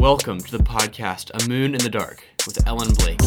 Welcome 0.00 0.38
to 0.38 0.56
the 0.56 0.62
podcast 0.62 1.30
A 1.34 1.48
Moon 1.48 1.74
in 1.74 1.80
the 1.80 1.88
Dark 1.88 2.22
with 2.46 2.64
Ellen 2.68 2.94
Blake. 2.94 3.18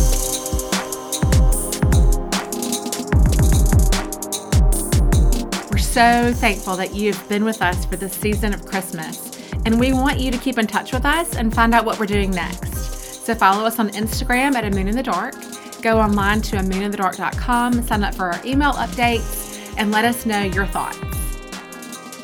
We're 5.69 5.77
so 5.77 6.31
thankful 6.33 6.77
that 6.77 6.95
you've 6.95 7.27
been 7.27 7.43
with 7.43 7.61
us 7.61 7.83
for 7.83 7.97
this 7.97 8.13
season 8.13 8.53
of 8.53 8.65
Christmas, 8.65 9.37
and 9.65 9.81
we 9.81 9.91
want 9.91 10.21
you 10.21 10.31
to 10.31 10.37
keep 10.37 10.57
in 10.57 10.65
touch 10.65 10.93
with 10.93 11.03
us 11.03 11.35
and 11.35 11.53
find 11.53 11.73
out 11.73 11.83
what 11.83 11.99
we're 11.99 12.05
doing 12.05 12.31
next. 12.31 13.25
So 13.25 13.35
follow 13.35 13.65
us 13.65 13.77
on 13.77 13.89
Instagram 13.89 14.53
at 14.53 14.63
A 14.63 14.69
Moon 14.69 14.87
in 14.87 14.95
the 14.95 15.03
Dark. 15.03 15.35
Go 15.81 15.99
online 15.99 16.41
to 16.43 16.55
amooninthedark.com, 16.55 17.83
sign 17.83 18.03
up 18.05 18.15
for 18.15 18.31
our 18.31 18.39
email 18.45 18.71
updates, 18.73 19.75
and 19.77 19.91
let 19.91 20.05
us 20.05 20.25
know 20.25 20.43
your 20.43 20.67
thoughts. 20.67 21.10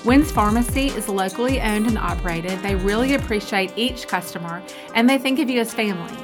Wynn's 0.07 0.31
Pharmacy 0.31 0.87
is 0.87 1.07
locally 1.09 1.59
owned 1.59 1.85
and 1.85 1.97
operated. 1.97 2.57
They 2.59 2.75
really 2.75 3.15
appreciate 3.15 3.73
each 3.75 4.07
customer 4.07 4.63
and 4.95 5.09
they 5.09 5.17
think 5.17 5.37
of 5.39 5.49
you 5.49 5.59
as 5.59 5.73
family. 5.73 6.15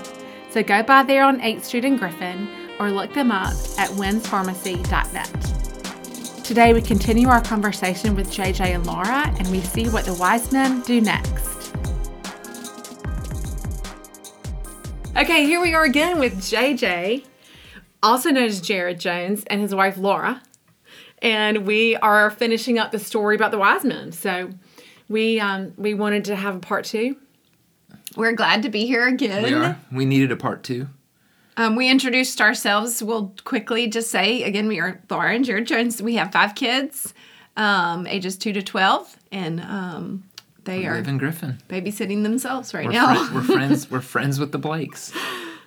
So 0.51 0.63
go 0.63 0.83
by 0.83 1.03
there 1.03 1.25
on 1.25 1.41
8th 1.41 1.63
Street 1.63 1.83
in 1.83 1.97
Griffin 1.97 2.47
or 2.79 2.89
look 2.89 3.13
them 3.13 3.29
up 3.29 3.51
at 3.77 3.89
winspharmacy.net. 3.89 6.45
Today 6.45 6.73
we 6.73 6.81
continue 6.81 7.27
our 7.27 7.41
conversation 7.41 8.15
with 8.15 8.29
JJ 8.29 8.73
and 8.73 8.87
Laura 8.87 9.35
and 9.37 9.49
we 9.49 9.59
see 9.59 9.89
what 9.89 10.05
the 10.05 10.13
wise 10.13 10.53
men 10.53 10.79
do 10.83 11.01
next. 11.01 11.75
Okay, 15.17 15.45
here 15.45 15.59
we 15.59 15.73
are 15.73 15.83
again 15.83 16.19
with 16.19 16.37
JJ, 16.37 17.25
also 18.01 18.29
known 18.29 18.45
as 18.45 18.61
Jarod 18.61 18.97
Jones, 18.97 19.43
and 19.47 19.59
his 19.59 19.75
wife 19.75 19.97
Laura 19.97 20.41
and 21.23 21.65
we 21.65 21.95
are 21.95 22.29
finishing 22.29 22.77
up 22.77 22.91
the 22.91 22.99
story 22.99 23.35
about 23.35 23.49
the 23.49 23.57
wise 23.57 23.83
men. 23.83 24.11
So 24.11 24.49
we 25.09 25.39
um, 25.39 25.73
we 25.77 25.95
wanted 25.95 26.25
to 26.25 26.35
have 26.35 26.55
a 26.55 26.59
part 26.59 26.85
two. 26.85 27.15
We're 28.15 28.33
glad 28.33 28.61
to 28.63 28.69
be 28.69 28.85
here 28.85 29.07
again. 29.07 29.41
We 29.41 29.53
are. 29.55 29.79
We 29.91 30.05
needed 30.05 30.31
a 30.31 30.35
part 30.35 30.61
two. 30.63 30.87
Um, 31.57 31.75
we 31.75 31.89
introduced 31.89 32.41
ourselves. 32.41 33.01
We'll 33.03 33.33
quickly 33.43 33.87
just 33.87 34.11
say 34.11 34.43
again, 34.43 34.67
we 34.67 34.79
are 34.79 35.01
Laura 35.09 35.33
and 35.33 35.45
Jarod 35.45 35.65
Jones. 35.65 36.01
We 36.01 36.15
have 36.15 36.31
five 36.31 36.55
kids, 36.55 37.13
um, 37.57 38.05
ages 38.07 38.37
two 38.37 38.53
to 38.53 38.61
twelve, 38.61 39.15
and 39.31 39.61
um, 39.61 40.23
they 40.65 40.79
We 40.79 40.87
are 40.87 40.95
live 40.95 41.07
in 41.07 41.17
Griffin. 41.19 41.57
babysitting 41.69 42.23
themselves 42.23 42.73
right 42.73 42.85
We're, 42.87 42.91
now. 42.93 43.25
fri- 43.25 43.35
we're 43.35 43.43
friends. 43.43 43.91
We're 43.91 44.01
friends 44.01 44.39
with 44.39 44.51
the 44.51 44.57
Blakes. 44.59 45.11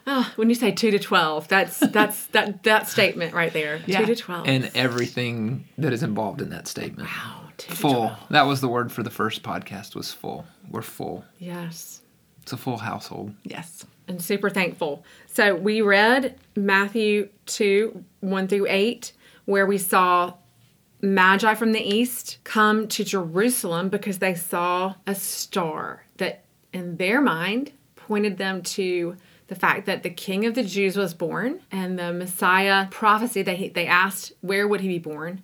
Oh, 0.08 0.32
when 0.36 0.48
you 0.48 0.54
say 0.54 0.70
two 0.70 0.90
to 0.92 0.98
twelve, 0.98 1.48
that's 1.48 1.78
that's 1.78 2.26
that 2.28 2.62
that 2.62 2.88
statement 2.88 3.34
right 3.34 3.52
there. 3.52 3.80
Yeah. 3.86 4.00
Two 4.00 4.06
to 4.06 4.16
twelve. 4.16 4.46
And 4.46 4.70
everything 4.74 5.64
that 5.78 5.92
is 5.92 6.02
involved 6.02 6.40
in 6.40 6.50
that 6.50 6.68
statement. 6.68 7.08
wow, 7.08 7.40
two 7.56 7.70
to 7.70 7.76
Full. 7.76 7.92
12. 7.92 8.18
That 8.30 8.42
was 8.46 8.60
the 8.60 8.68
word 8.68 8.92
for 8.92 9.02
the 9.02 9.10
first 9.10 9.42
podcast. 9.42 9.94
Was 9.94 10.12
full. 10.12 10.46
We're 10.70 10.82
full. 10.82 11.24
Yes. 11.38 12.02
It's 12.42 12.52
a 12.52 12.56
full 12.56 12.76
household. 12.76 13.34
yes. 13.42 13.84
and 14.06 14.22
super 14.22 14.48
thankful. 14.48 15.04
So 15.26 15.56
we 15.56 15.80
read 15.80 16.38
Matthew 16.54 17.28
2 17.46 18.04
1 18.20 18.46
through 18.48 18.66
8, 18.68 19.12
where 19.46 19.66
we 19.66 19.78
saw 19.78 20.34
Magi 21.02 21.54
from 21.54 21.72
the 21.72 21.80
east 21.82 22.38
come 22.44 22.86
to 22.88 23.02
Jerusalem 23.02 23.88
because 23.88 24.18
they 24.20 24.34
saw 24.36 24.94
a 25.08 25.14
star 25.16 26.04
that, 26.18 26.44
in 26.72 26.96
their 26.98 27.20
mind, 27.20 27.72
pointed 27.96 28.38
them 28.38 28.62
to 28.62 29.16
the 29.48 29.54
fact 29.54 29.86
that 29.86 30.02
the 30.02 30.10
king 30.10 30.44
of 30.44 30.54
the 30.54 30.64
Jews 30.64 30.96
was 30.96 31.14
born 31.14 31.60
and 31.70 31.98
the 31.98 32.12
Messiah 32.12 32.88
prophecy 32.90 33.42
that 33.42 33.56
he, 33.56 33.68
they 33.68 33.86
asked, 33.86 34.32
where 34.40 34.66
would 34.66 34.80
he 34.80 34.88
be 34.88 34.98
born? 34.98 35.42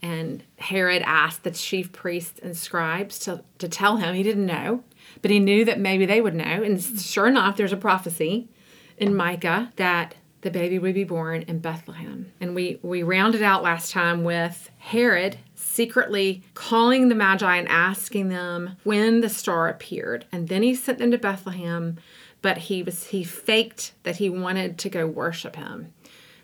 And 0.00 0.42
Herod 0.56 1.02
asked 1.02 1.44
the 1.44 1.50
chief 1.50 1.92
priests 1.92 2.40
and 2.42 2.56
scribes 2.56 3.18
to, 3.20 3.44
to 3.58 3.68
tell 3.68 3.98
him. 3.98 4.14
He 4.14 4.22
didn't 4.22 4.46
know, 4.46 4.82
but 5.20 5.30
he 5.30 5.38
knew 5.38 5.64
that 5.64 5.78
maybe 5.78 6.06
they 6.06 6.20
would 6.20 6.34
know. 6.34 6.44
And 6.44 6.82
sure 6.82 7.28
enough, 7.28 7.56
there's 7.56 7.72
a 7.72 7.76
prophecy 7.76 8.48
in 8.96 9.14
Micah 9.14 9.70
that 9.76 10.16
the 10.40 10.50
baby 10.50 10.78
would 10.78 10.94
be 10.94 11.04
born 11.04 11.42
in 11.42 11.60
Bethlehem. 11.60 12.32
And 12.40 12.54
we, 12.54 12.80
we 12.82 13.04
rounded 13.04 13.42
out 13.42 13.62
last 13.62 13.92
time 13.92 14.24
with 14.24 14.70
Herod 14.78 15.38
secretly 15.54 16.42
calling 16.54 17.08
the 17.08 17.14
Magi 17.14 17.56
and 17.56 17.68
asking 17.68 18.28
them 18.28 18.76
when 18.82 19.20
the 19.20 19.28
star 19.28 19.68
appeared. 19.68 20.26
And 20.32 20.48
then 20.48 20.64
he 20.64 20.74
sent 20.74 20.98
them 20.98 21.12
to 21.12 21.18
Bethlehem, 21.18 21.98
but 22.42 22.58
he 22.58 22.82
was 22.82 23.04
he 23.06 23.24
faked 23.24 23.92
that 24.02 24.16
he 24.16 24.28
wanted 24.28 24.78
to 24.78 24.90
go 24.90 25.06
worship 25.06 25.56
him. 25.56 25.92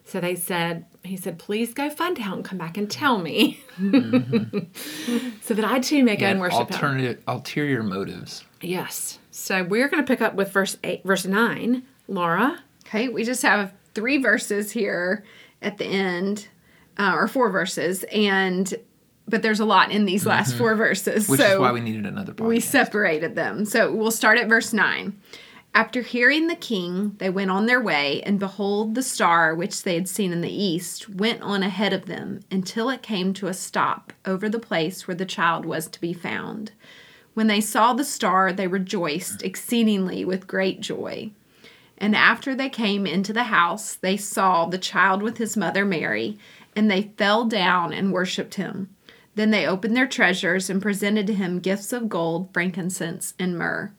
So 0.04 0.20
they 0.20 0.36
said, 0.36 0.86
he 1.04 1.18
said, 1.18 1.38
please 1.38 1.74
go 1.74 1.90
find 1.90 2.18
out 2.18 2.36
and 2.36 2.42
come 2.44 2.56
back 2.56 2.78
and 2.78 2.90
tell 2.90 3.18
me. 3.18 3.60
so 5.42 5.52
that 5.52 5.64
I 5.66 5.80
too 5.80 6.02
may 6.02 6.16
go 6.16 6.24
Yeah, 6.24 6.30
and 6.30 6.40
worship 6.40 6.60
him. 6.60 6.72
alternative, 6.72 7.22
ulterior 7.28 7.82
motives. 7.82 8.42
Yes. 8.62 9.18
So 9.30 9.62
we're 9.62 9.88
going 9.88 10.02
to 10.02 10.06
pick 10.10 10.22
up 10.22 10.34
with 10.34 10.50
verse 10.50 10.78
eight, 10.82 11.04
verse 11.04 11.26
nine. 11.26 11.82
Laura. 12.08 12.58
Okay. 12.86 13.08
We 13.08 13.22
just 13.22 13.42
have 13.42 13.74
three 13.94 14.16
verses 14.16 14.70
here 14.70 15.24
at 15.60 15.76
the 15.76 15.84
end, 15.84 16.48
uh, 16.96 17.12
or 17.14 17.28
four 17.28 17.50
verses, 17.50 18.04
and 18.10 18.72
but 19.28 19.42
there's 19.42 19.60
a 19.60 19.66
lot 19.66 19.90
in 19.90 20.06
these 20.06 20.24
last 20.24 20.54
four 20.56 20.74
verses. 20.74 21.24
Mm-hmm. 21.24 21.32
Which 21.32 21.40
so 21.42 21.52
is 21.52 21.58
why 21.58 21.72
we 21.72 21.80
needed 21.80 22.06
another 22.06 22.32
podcast. 22.32 22.48
We 22.48 22.60
separated 22.60 23.34
them. 23.34 23.66
So 23.66 23.92
we'll 23.92 24.10
start 24.10 24.38
at 24.38 24.48
verse 24.48 24.72
9. 24.72 25.12
After 25.74 26.02
hearing 26.02 26.48
the 26.48 26.56
king, 26.56 27.14
they 27.18 27.30
went 27.30 27.50
on 27.50 27.66
their 27.66 27.80
way, 27.80 28.22
and 28.22 28.38
behold, 28.38 28.94
the 28.94 29.02
star 29.02 29.54
which 29.54 29.82
they 29.82 29.94
had 29.94 30.08
seen 30.08 30.32
in 30.32 30.40
the 30.40 30.52
east 30.52 31.08
went 31.08 31.40
on 31.42 31.62
ahead 31.62 31.92
of 31.92 32.06
them 32.06 32.40
until 32.50 32.90
it 32.90 33.02
came 33.02 33.32
to 33.34 33.46
a 33.46 33.54
stop 33.54 34.12
over 34.24 34.48
the 34.48 34.58
place 34.58 35.06
where 35.06 35.14
the 35.14 35.24
child 35.24 35.64
was 35.64 35.86
to 35.88 36.00
be 36.00 36.12
found. 36.12 36.72
When 37.34 37.46
they 37.46 37.60
saw 37.60 37.92
the 37.92 38.04
star, 38.04 38.52
they 38.52 38.66
rejoiced 38.66 39.44
exceedingly 39.44 40.24
with 40.24 40.48
great 40.48 40.80
joy. 40.80 41.30
And 41.96 42.16
after 42.16 42.54
they 42.54 42.68
came 42.68 43.06
into 43.06 43.32
the 43.32 43.44
house, 43.44 43.94
they 43.94 44.16
saw 44.16 44.66
the 44.66 44.78
child 44.78 45.22
with 45.22 45.38
his 45.38 45.56
mother 45.56 45.84
Mary, 45.84 46.38
and 46.74 46.90
they 46.90 47.12
fell 47.16 47.44
down 47.44 47.92
and 47.92 48.12
worshipped 48.12 48.54
him. 48.54 48.88
Then 49.36 49.52
they 49.52 49.66
opened 49.66 49.96
their 49.96 50.08
treasures 50.08 50.68
and 50.68 50.82
presented 50.82 51.28
to 51.28 51.34
him 51.34 51.60
gifts 51.60 51.92
of 51.92 52.08
gold, 52.08 52.52
frankincense, 52.52 53.34
and 53.38 53.56
myrrh. 53.56 53.92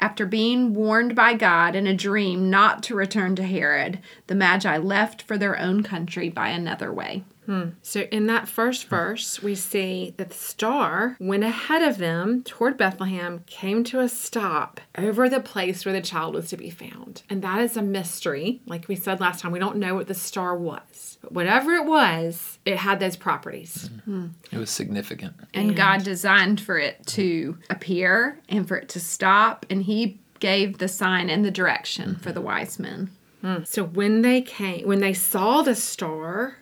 After 0.00 0.26
being 0.26 0.74
warned 0.74 1.16
by 1.16 1.34
God 1.34 1.74
in 1.74 1.86
a 1.86 1.94
dream 1.94 2.50
not 2.50 2.82
to 2.84 2.94
return 2.94 3.34
to 3.36 3.42
Herod, 3.42 3.98
the 4.28 4.34
Magi 4.34 4.76
left 4.78 5.22
for 5.22 5.36
their 5.36 5.58
own 5.58 5.82
country 5.82 6.28
by 6.28 6.50
another 6.50 6.92
way. 6.92 7.24
Hmm. 7.48 7.70
So 7.80 8.00
in 8.12 8.26
that 8.26 8.46
first 8.46 8.88
verse, 8.88 9.42
we 9.42 9.54
see 9.54 10.12
that 10.18 10.28
the 10.28 10.36
star 10.36 11.16
went 11.18 11.44
ahead 11.44 11.80
of 11.80 11.96
them 11.96 12.42
toward 12.42 12.76
Bethlehem, 12.76 13.42
came 13.46 13.84
to 13.84 14.00
a 14.00 14.08
stop 14.08 14.82
over 14.98 15.30
the 15.30 15.40
place 15.40 15.86
where 15.86 15.94
the 15.94 16.02
child 16.02 16.34
was 16.34 16.50
to 16.50 16.58
be 16.58 16.68
found. 16.68 17.22
And 17.30 17.40
that 17.40 17.62
is 17.62 17.74
a 17.74 17.82
mystery. 17.82 18.60
Like 18.66 18.86
we 18.86 18.96
said 18.96 19.18
last 19.18 19.40
time, 19.40 19.50
we 19.50 19.58
don't 19.58 19.76
know 19.76 19.94
what 19.94 20.08
the 20.08 20.14
star 20.14 20.54
was. 20.58 21.16
But 21.22 21.32
whatever 21.32 21.72
it 21.72 21.86
was, 21.86 22.58
it 22.66 22.76
had 22.76 23.00
those 23.00 23.16
properties. 23.16 23.88
Hmm. 24.04 24.18
Hmm. 24.18 24.26
It 24.52 24.58
was 24.58 24.70
significant. 24.70 25.34
And 25.54 25.74
God 25.74 26.04
designed 26.04 26.60
for 26.60 26.76
it 26.76 27.06
to 27.06 27.56
appear 27.70 28.38
and 28.50 28.68
for 28.68 28.76
it 28.76 28.90
to 28.90 29.00
stop, 29.00 29.64
and 29.70 29.82
He 29.82 30.20
gave 30.38 30.78
the 30.78 30.88
sign 30.88 31.30
and 31.30 31.46
the 31.46 31.50
direction 31.50 32.16
for 32.16 32.30
the 32.30 32.42
wise 32.42 32.78
men. 32.78 33.10
So 33.64 33.84
when 33.84 34.22
they 34.22 34.42
came, 34.42 34.86
when 34.86 35.00
they 35.00 35.14
saw 35.14 35.62
the 35.62 35.74
star, 35.74 36.58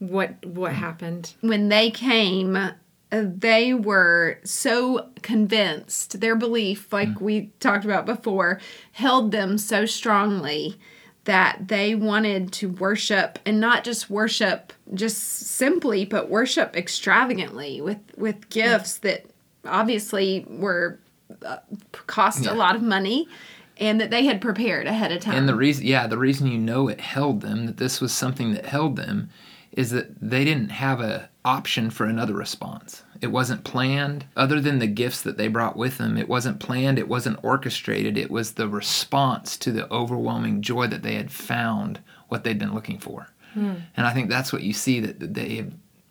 what 0.00 0.44
what 0.44 0.72
happened? 0.72 1.34
when 1.40 1.68
they 1.68 1.90
came, 1.90 2.56
uh, 2.56 2.72
they 3.10 3.72
were 3.72 4.38
so 4.44 5.08
convinced. 5.22 6.20
Their 6.20 6.34
belief, 6.34 6.92
like 6.92 7.20
we 7.20 7.52
talked 7.60 7.84
about 7.84 8.06
before, 8.06 8.60
held 8.92 9.30
them 9.30 9.56
so 9.58 9.86
strongly 9.86 10.76
that 11.24 11.68
they 11.68 11.94
wanted 11.94 12.50
to 12.50 12.68
worship 12.70 13.38
and 13.44 13.60
not 13.60 13.84
just 13.84 14.08
worship 14.08 14.72
just 14.94 15.18
simply, 15.18 16.04
but 16.04 16.30
worship 16.30 16.76
extravagantly 16.76 17.80
with 17.80 17.98
with 18.16 18.48
gifts 18.48 18.98
that 18.98 19.26
obviously 19.66 20.46
were 20.48 20.98
uh, 21.44 21.58
cost 22.06 22.46
a 22.46 22.54
lot 22.54 22.74
of 22.74 22.82
money 22.82 23.28
and 23.76 24.00
that 24.00 24.10
they 24.10 24.24
had 24.24 24.40
prepared 24.40 24.86
ahead 24.86 25.12
of 25.12 25.20
time. 25.20 25.34
And 25.36 25.48
the 25.48 25.54
reason, 25.54 25.86
yeah, 25.86 26.06
the 26.06 26.18
reason 26.18 26.46
you 26.46 26.58
know 26.58 26.88
it 26.88 27.00
held 27.00 27.40
them, 27.40 27.66
that 27.66 27.78
this 27.78 28.00
was 28.00 28.12
something 28.12 28.52
that 28.52 28.66
held 28.66 28.96
them, 28.96 29.30
is 29.72 29.90
that 29.90 30.20
they 30.20 30.44
didn't 30.44 30.70
have 30.70 31.00
a 31.00 31.28
option 31.44 31.90
for 31.90 32.06
another 32.06 32.34
response. 32.34 33.02
It 33.20 33.28
wasn't 33.28 33.64
planned, 33.64 34.26
other 34.36 34.60
than 34.60 34.78
the 34.78 34.86
gifts 34.86 35.22
that 35.22 35.36
they 35.36 35.48
brought 35.48 35.76
with 35.76 35.98
them. 35.98 36.16
It 36.16 36.28
wasn't 36.28 36.60
planned. 36.60 36.98
It 36.98 37.08
wasn't 37.08 37.42
orchestrated. 37.42 38.16
It 38.16 38.30
was 38.30 38.52
the 38.52 38.68
response 38.68 39.56
to 39.58 39.72
the 39.72 39.90
overwhelming 39.92 40.62
joy 40.62 40.86
that 40.88 41.02
they 41.02 41.14
had 41.14 41.30
found 41.30 42.00
what 42.28 42.44
they'd 42.44 42.58
been 42.58 42.74
looking 42.74 42.98
for. 42.98 43.28
Hmm. 43.54 43.74
And 43.96 44.06
I 44.06 44.12
think 44.12 44.28
that's 44.28 44.52
what 44.52 44.62
you 44.62 44.72
see 44.72 45.00
that 45.00 45.34
they 45.34 45.66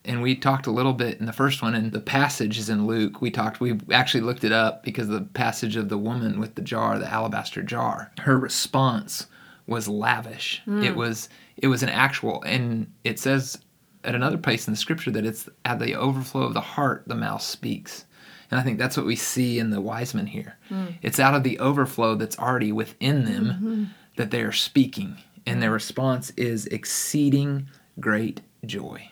and 0.06 0.22
we 0.22 0.34
talked 0.36 0.66
a 0.66 0.72
little 0.72 0.94
bit 0.94 1.20
in 1.20 1.26
the 1.26 1.34
first 1.34 1.62
one 1.62 1.76
and 1.76 1.92
the 1.92 2.00
passage 2.00 2.58
is 2.58 2.70
in 2.70 2.88
luke 2.88 3.22
we 3.22 3.30
talked 3.30 3.60
we 3.60 3.78
actually 3.92 4.22
looked 4.22 4.46
it 4.46 4.52
up 4.52 4.82
because 4.84 5.10
the 5.10 5.22
passage 5.22 5.76
of 5.76 5.90
the 5.90 5.98
woman 5.98 6.40
with 6.40 6.56
the 6.56 6.62
jar 6.62 6.98
the 6.98 7.12
alabaster 7.12 7.62
jar 7.62 8.12
her 8.22 8.38
response 8.38 9.28
was 9.68 9.88
lavish 9.88 10.62
it 10.66 10.92
hmm. 10.92 10.98
was 10.98 11.28
it 11.62 11.68
was 11.68 11.84
an 11.84 11.90
actual 11.90 12.42
and 12.44 12.92
it 13.04 13.20
says 13.20 13.58
at 14.04 14.16
another 14.16 14.38
place 14.38 14.68
in 14.68 14.74
the 14.74 14.78
scripture 14.78 15.12
that 15.12 15.26
it's 15.26 15.50
at 15.66 15.80
the 15.80 15.96
overflow 15.96 16.44
of 16.44 16.54
the 16.54 16.62
heart 16.62 17.04
the 17.08 17.16
mouth 17.16 17.42
speaks 17.42 18.06
And 18.52 18.60
I 18.60 18.64
think 18.64 18.80
that's 18.80 18.98
what 18.98 19.06
we 19.06 19.16
see 19.16 19.60
in 19.60 19.70
the 19.70 19.82
wise 19.82 20.14
men 20.14 20.28
here. 20.28 20.58
Hmm. 20.70 20.88
It's 21.02 21.20
out 21.20 21.36
of 21.36 21.44
the 21.44 21.60
overflow 21.60 22.16
that's 22.16 22.40
already 22.40 22.72
within 22.72 23.26
them 23.26 23.46
mm-hmm. 23.46 23.84
that 24.16 24.32
they 24.32 24.42
are 24.42 24.52
speaking. 24.52 25.18
And 25.46 25.62
their 25.62 25.72
response 25.72 26.32
is 26.36 26.66
exceeding 26.68 27.68
great 28.00 28.42
joy. 28.66 29.10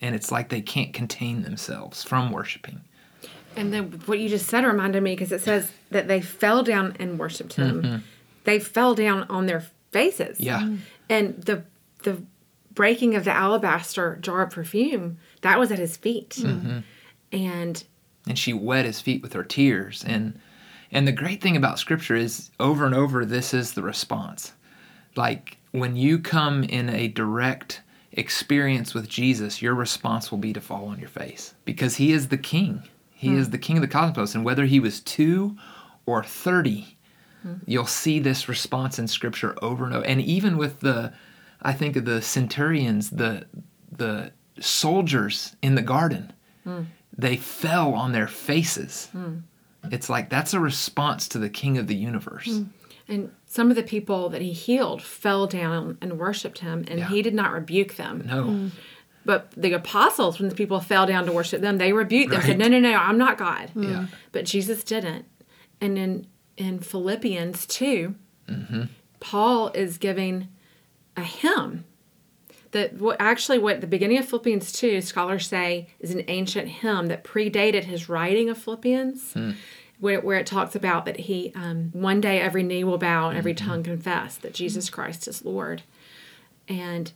And 0.00 0.14
it's 0.14 0.32
like 0.32 0.48
they 0.48 0.60
can't 0.60 0.92
contain 0.92 1.42
themselves 1.42 2.02
from 2.02 2.30
worshiping. 2.30 2.80
And 3.56 3.72
then 3.72 3.90
what 4.06 4.20
you 4.20 4.28
just 4.28 4.46
said 4.46 4.64
reminded 4.64 5.02
me 5.02 5.12
because 5.12 5.32
it 5.32 5.42
says 5.42 5.70
that 5.90 6.08
they 6.08 6.20
fell 6.20 6.62
down 6.62 6.96
and 6.98 7.18
worshipped 7.18 7.54
him. 7.54 7.82
Mm-hmm. 7.82 7.96
They 8.44 8.58
fell 8.58 8.94
down 8.94 9.24
on 9.24 9.46
their 9.46 9.64
faces. 9.90 10.38
Yeah. 10.40 10.76
And 11.10 11.42
the 11.42 11.64
the 12.02 12.22
breaking 12.78 13.16
of 13.16 13.24
the 13.24 13.32
alabaster 13.32 14.16
jar 14.20 14.42
of 14.42 14.50
perfume 14.50 15.18
that 15.40 15.58
was 15.58 15.72
at 15.72 15.80
his 15.80 15.96
feet. 15.96 16.36
Mm-hmm. 16.38 16.78
And 17.32 17.84
and 18.28 18.38
she 18.38 18.52
wet 18.52 18.84
his 18.84 19.00
feet 19.00 19.20
with 19.20 19.32
her 19.32 19.42
tears. 19.42 20.04
And 20.06 20.38
and 20.92 21.06
the 21.06 21.12
great 21.12 21.42
thing 21.42 21.56
about 21.56 21.80
scripture 21.80 22.14
is 22.14 22.50
over 22.60 22.86
and 22.86 22.94
over 22.94 23.24
this 23.24 23.52
is 23.52 23.72
the 23.72 23.82
response. 23.82 24.52
Like 25.16 25.58
when 25.72 25.96
you 25.96 26.20
come 26.20 26.62
in 26.62 26.88
a 26.88 27.08
direct 27.08 27.82
experience 28.12 28.94
with 28.94 29.06
jesus 29.06 29.60
your 29.60 29.74
response 29.74 30.30
will 30.30 30.38
be 30.38 30.52
to 30.52 30.60
fall 30.60 30.86
on 30.86 31.00
your 31.00 31.08
face. 31.08 31.54
Because 31.64 31.96
he 31.96 32.12
is 32.12 32.28
the 32.28 32.38
king. 32.38 32.84
He 33.10 33.34
is 33.34 33.46
hmm. 33.46 33.52
the 33.52 33.58
king 33.58 33.76
of 33.78 33.82
the 33.82 33.88
cosmos. 33.88 34.36
And 34.36 34.44
whether 34.44 34.66
he 34.66 34.78
was 34.78 35.00
2 35.00 35.56
or 36.06 36.22
30 36.22 36.96
hmm. 37.42 37.54
you'll 37.66 37.86
see 37.86 38.20
this 38.20 38.48
response 38.48 39.00
in 39.00 39.08
scripture 39.08 39.56
over 39.60 39.84
and 39.84 39.96
over. 39.96 40.06
And 40.06 40.20
even 40.22 40.56
with 40.56 40.78
the 40.78 41.12
i 41.62 41.72
think 41.72 41.96
of 41.96 42.04
the 42.04 42.20
centurions 42.22 43.10
the 43.10 43.46
the 43.90 44.32
soldiers 44.60 45.56
in 45.62 45.74
the 45.74 45.82
garden 45.82 46.32
hmm. 46.64 46.82
they 47.16 47.36
fell 47.36 47.94
on 47.94 48.12
their 48.12 48.26
faces. 48.26 49.08
Hmm. 49.12 49.38
It's 49.90 50.10
like 50.10 50.28
that's 50.28 50.52
a 50.54 50.60
response 50.60 51.28
to 51.28 51.38
the 51.38 51.48
king 51.48 51.78
of 51.78 51.86
the 51.86 51.94
universe. 51.94 52.46
Hmm. 52.46 52.64
and 53.06 53.32
some 53.46 53.70
of 53.70 53.76
the 53.76 53.82
people 53.82 54.28
that 54.30 54.42
he 54.42 54.52
healed 54.52 55.02
fell 55.02 55.46
down 55.46 55.96
and 56.00 56.18
worshipped 56.18 56.58
him 56.58 56.84
and 56.88 57.04
he 57.04 57.22
did 57.22 57.34
not 57.34 57.52
rebuke 57.52 57.96
them. 57.96 58.24
No. 58.26 58.70
But 59.24 59.52
the 59.56 59.72
apostles, 59.74 60.38
when 60.38 60.48
the 60.48 60.54
people 60.54 60.80
fell 60.80 61.06
down 61.06 61.26
to 61.26 61.32
worship 61.32 61.60
them, 61.60 61.76
they 61.76 61.92
rebuked 61.92 62.30
them, 62.30 62.40
said, 62.40 62.58
No, 62.58 62.66
no, 62.66 62.80
no, 62.80 62.94
I'm 62.94 63.18
not 63.18 63.36
God. 63.36 63.70
Yeah. 63.74 64.06
But 64.32 64.46
Jesus 64.46 64.82
didn't. 64.82 65.26
And 65.80 65.98
in 65.98 66.26
in 66.56 66.80
Philippians 66.80 67.66
2, 67.66 68.14
Mm-hmm. 68.48 68.82
Paul 69.20 69.70
is 69.74 69.98
giving 69.98 70.48
a 71.18 71.24
hymn 71.24 71.84
that 72.72 72.94
what 72.94 73.16
actually 73.18 73.58
what 73.58 73.80
the 73.80 73.86
beginning 73.86 74.18
of 74.18 74.26
Philippians 74.26 74.72
2 74.72 75.00
scholars 75.00 75.46
say 75.46 75.88
is 76.00 76.10
an 76.10 76.24
ancient 76.28 76.68
hymn 76.68 77.06
that 77.06 77.24
predated 77.24 77.84
his 77.84 78.08
writing 78.08 78.48
of 78.48 78.58
Philippians. 78.58 79.34
Where, 80.00 80.20
where 80.20 80.38
it 80.38 80.46
talks 80.46 80.76
about 80.76 81.06
that 81.06 81.18
he 81.18 81.50
um, 81.56 81.90
one 81.92 82.20
day 82.20 82.40
every 82.40 82.62
knee 82.62 82.84
will 82.84 82.98
bow 82.98 83.30
and 83.30 83.36
every 83.36 83.52
tongue 83.52 83.82
confess 83.82 84.36
that 84.36 84.54
Jesus 84.54 84.90
Christ 84.90 85.26
is 85.26 85.44
Lord. 85.44 85.82
And 86.68 87.10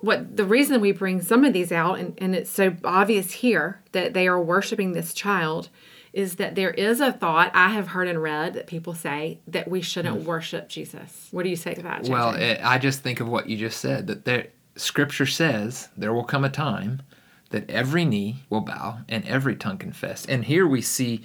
what 0.00 0.36
the 0.36 0.44
reason 0.44 0.80
we 0.80 0.92
bring 0.92 1.22
some 1.22 1.44
of 1.44 1.52
these 1.52 1.72
out, 1.72 1.98
and, 1.98 2.14
and 2.18 2.36
it's 2.36 2.50
so 2.50 2.76
obvious 2.84 3.32
here 3.32 3.82
that 3.90 4.14
they 4.14 4.28
are 4.28 4.40
worshiping 4.40 4.92
this 4.92 5.12
child, 5.12 5.70
is 6.12 6.36
that 6.36 6.54
there 6.54 6.70
is 6.70 7.00
a 7.00 7.12
thought 7.12 7.50
I 7.54 7.70
have 7.70 7.88
heard 7.88 8.08
and 8.08 8.20
read 8.22 8.54
that 8.54 8.66
people 8.66 8.94
say 8.94 9.40
that 9.46 9.68
we 9.68 9.80
shouldn't 9.80 10.22
mm. 10.22 10.24
worship 10.24 10.68
Jesus. 10.68 11.28
What 11.30 11.44
do 11.44 11.48
you 11.48 11.56
say 11.56 11.74
to 11.74 11.82
that? 11.82 12.02
JJ? 12.02 12.08
Well, 12.08 12.34
it, 12.34 12.60
I 12.62 12.78
just 12.78 13.00
think 13.00 13.20
of 13.20 13.28
what 13.28 13.48
you 13.48 13.56
just 13.56 13.80
said 13.80 14.06
that 14.08 14.24
there, 14.24 14.48
scripture 14.76 15.26
says 15.26 15.88
there 15.96 16.12
will 16.12 16.24
come 16.24 16.44
a 16.44 16.50
time 16.50 17.02
that 17.50 17.68
every 17.68 18.04
knee 18.04 18.42
will 18.48 18.60
bow 18.60 18.98
and 19.08 19.24
every 19.26 19.56
tongue 19.56 19.78
confess. 19.78 20.24
And 20.26 20.44
here 20.44 20.66
we 20.66 20.80
see 20.80 21.22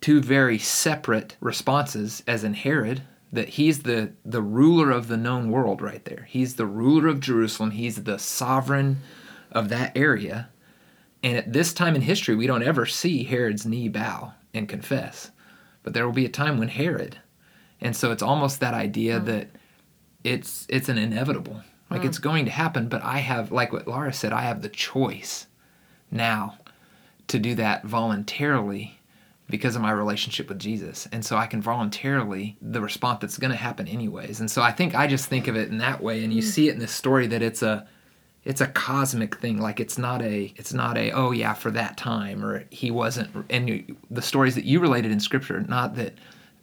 two 0.00 0.20
very 0.20 0.58
separate 0.58 1.36
responses 1.40 2.22
as 2.26 2.44
in 2.44 2.54
Herod 2.54 3.02
that 3.32 3.50
he's 3.50 3.82
the 3.82 4.12
the 4.24 4.42
ruler 4.42 4.90
of 4.90 5.08
the 5.08 5.16
known 5.16 5.50
world 5.50 5.80
right 5.80 6.04
there. 6.04 6.26
He's 6.28 6.56
the 6.56 6.66
ruler 6.66 7.08
of 7.08 7.20
Jerusalem. 7.20 7.70
He's 7.70 8.04
the 8.04 8.18
sovereign 8.18 8.98
of 9.50 9.70
that 9.70 9.96
area. 9.96 10.50
And 11.22 11.36
at 11.36 11.52
this 11.52 11.72
time 11.72 11.94
in 11.94 12.02
history, 12.02 12.34
we 12.34 12.46
don't 12.46 12.62
ever 12.62 12.86
see 12.86 13.22
Herod's 13.22 13.66
knee 13.66 13.88
bow 13.88 14.32
and 14.52 14.68
confess. 14.68 15.30
But 15.82 15.94
there 15.94 16.04
will 16.04 16.12
be 16.12 16.26
a 16.26 16.30
time 16.30 16.58
when 16.58 16.68
Herod. 16.68 17.18
And 17.80 17.96
so 17.96 18.12
it's 18.12 18.22
almost 18.22 18.60
that 18.60 18.74
idea 18.74 19.20
mm. 19.20 19.26
that 19.26 19.48
it's 20.24 20.66
it's 20.68 20.88
an 20.88 20.98
inevitable. 20.98 21.62
Like 21.90 22.02
mm. 22.02 22.06
it's 22.06 22.18
going 22.18 22.44
to 22.46 22.50
happen, 22.50 22.88
but 22.88 23.02
I 23.02 23.18
have 23.18 23.52
like 23.52 23.72
what 23.72 23.88
Laura 23.88 24.12
said, 24.12 24.32
I 24.32 24.42
have 24.42 24.62
the 24.62 24.68
choice 24.68 25.46
now 26.10 26.58
to 27.28 27.38
do 27.38 27.54
that 27.56 27.84
voluntarily 27.84 28.98
because 29.48 29.76
of 29.76 29.82
my 29.82 29.90
relationship 29.90 30.48
with 30.48 30.58
Jesus. 30.58 31.08
And 31.12 31.24
so 31.24 31.36
I 31.36 31.46
can 31.46 31.60
voluntarily 31.60 32.56
the 32.62 32.80
response 32.80 33.20
that's 33.20 33.38
going 33.38 33.50
to 33.50 33.56
happen 33.56 33.86
anyways. 33.86 34.40
And 34.40 34.50
so 34.50 34.62
I 34.62 34.72
think 34.72 34.94
I 34.94 35.06
just 35.06 35.26
think 35.26 35.48
of 35.48 35.56
it 35.56 35.68
in 35.68 35.78
that 35.78 36.02
way 36.02 36.24
and 36.24 36.32
you 36.32 36.42
mm. 36.42 36.46
see 36.46 36.68
it 36.68 36.74
in 36.74 36.80
this 36.80 36.92
story 36.92 37.26
that 37.28 37.42
it's 37.42 37.62
a 37.62 37.86
it's 38.44 38.60
a 38.60 38.66
cosmic 38.66 39.36
thing 39.36 39.60
like 39.60 39.78
it's 39.78 39.98
not 39.98 40.20
a 40.22 40.52
it's 40.56 40.72
not 40.72 40.96
a 40.98 41.12
oh 41.12 41.30
yeah 41.30 41.54
for 41.54 41.70
that 41.70 41.96
time 41.96 42.44
or 42.44 42.64
he 42.70 42.90
wasn't 42.90 43.30
and 43.50 43.68
you, 43.68 43.96
the 44.10 44.22
stories 44.22 44.54
that 44.54 44.64
you 44.64 44.80
related 44.80 45.12
in 45.12 45.20
scripture 45.20 45.60
not 45.60 45.94
that 45.94 46.14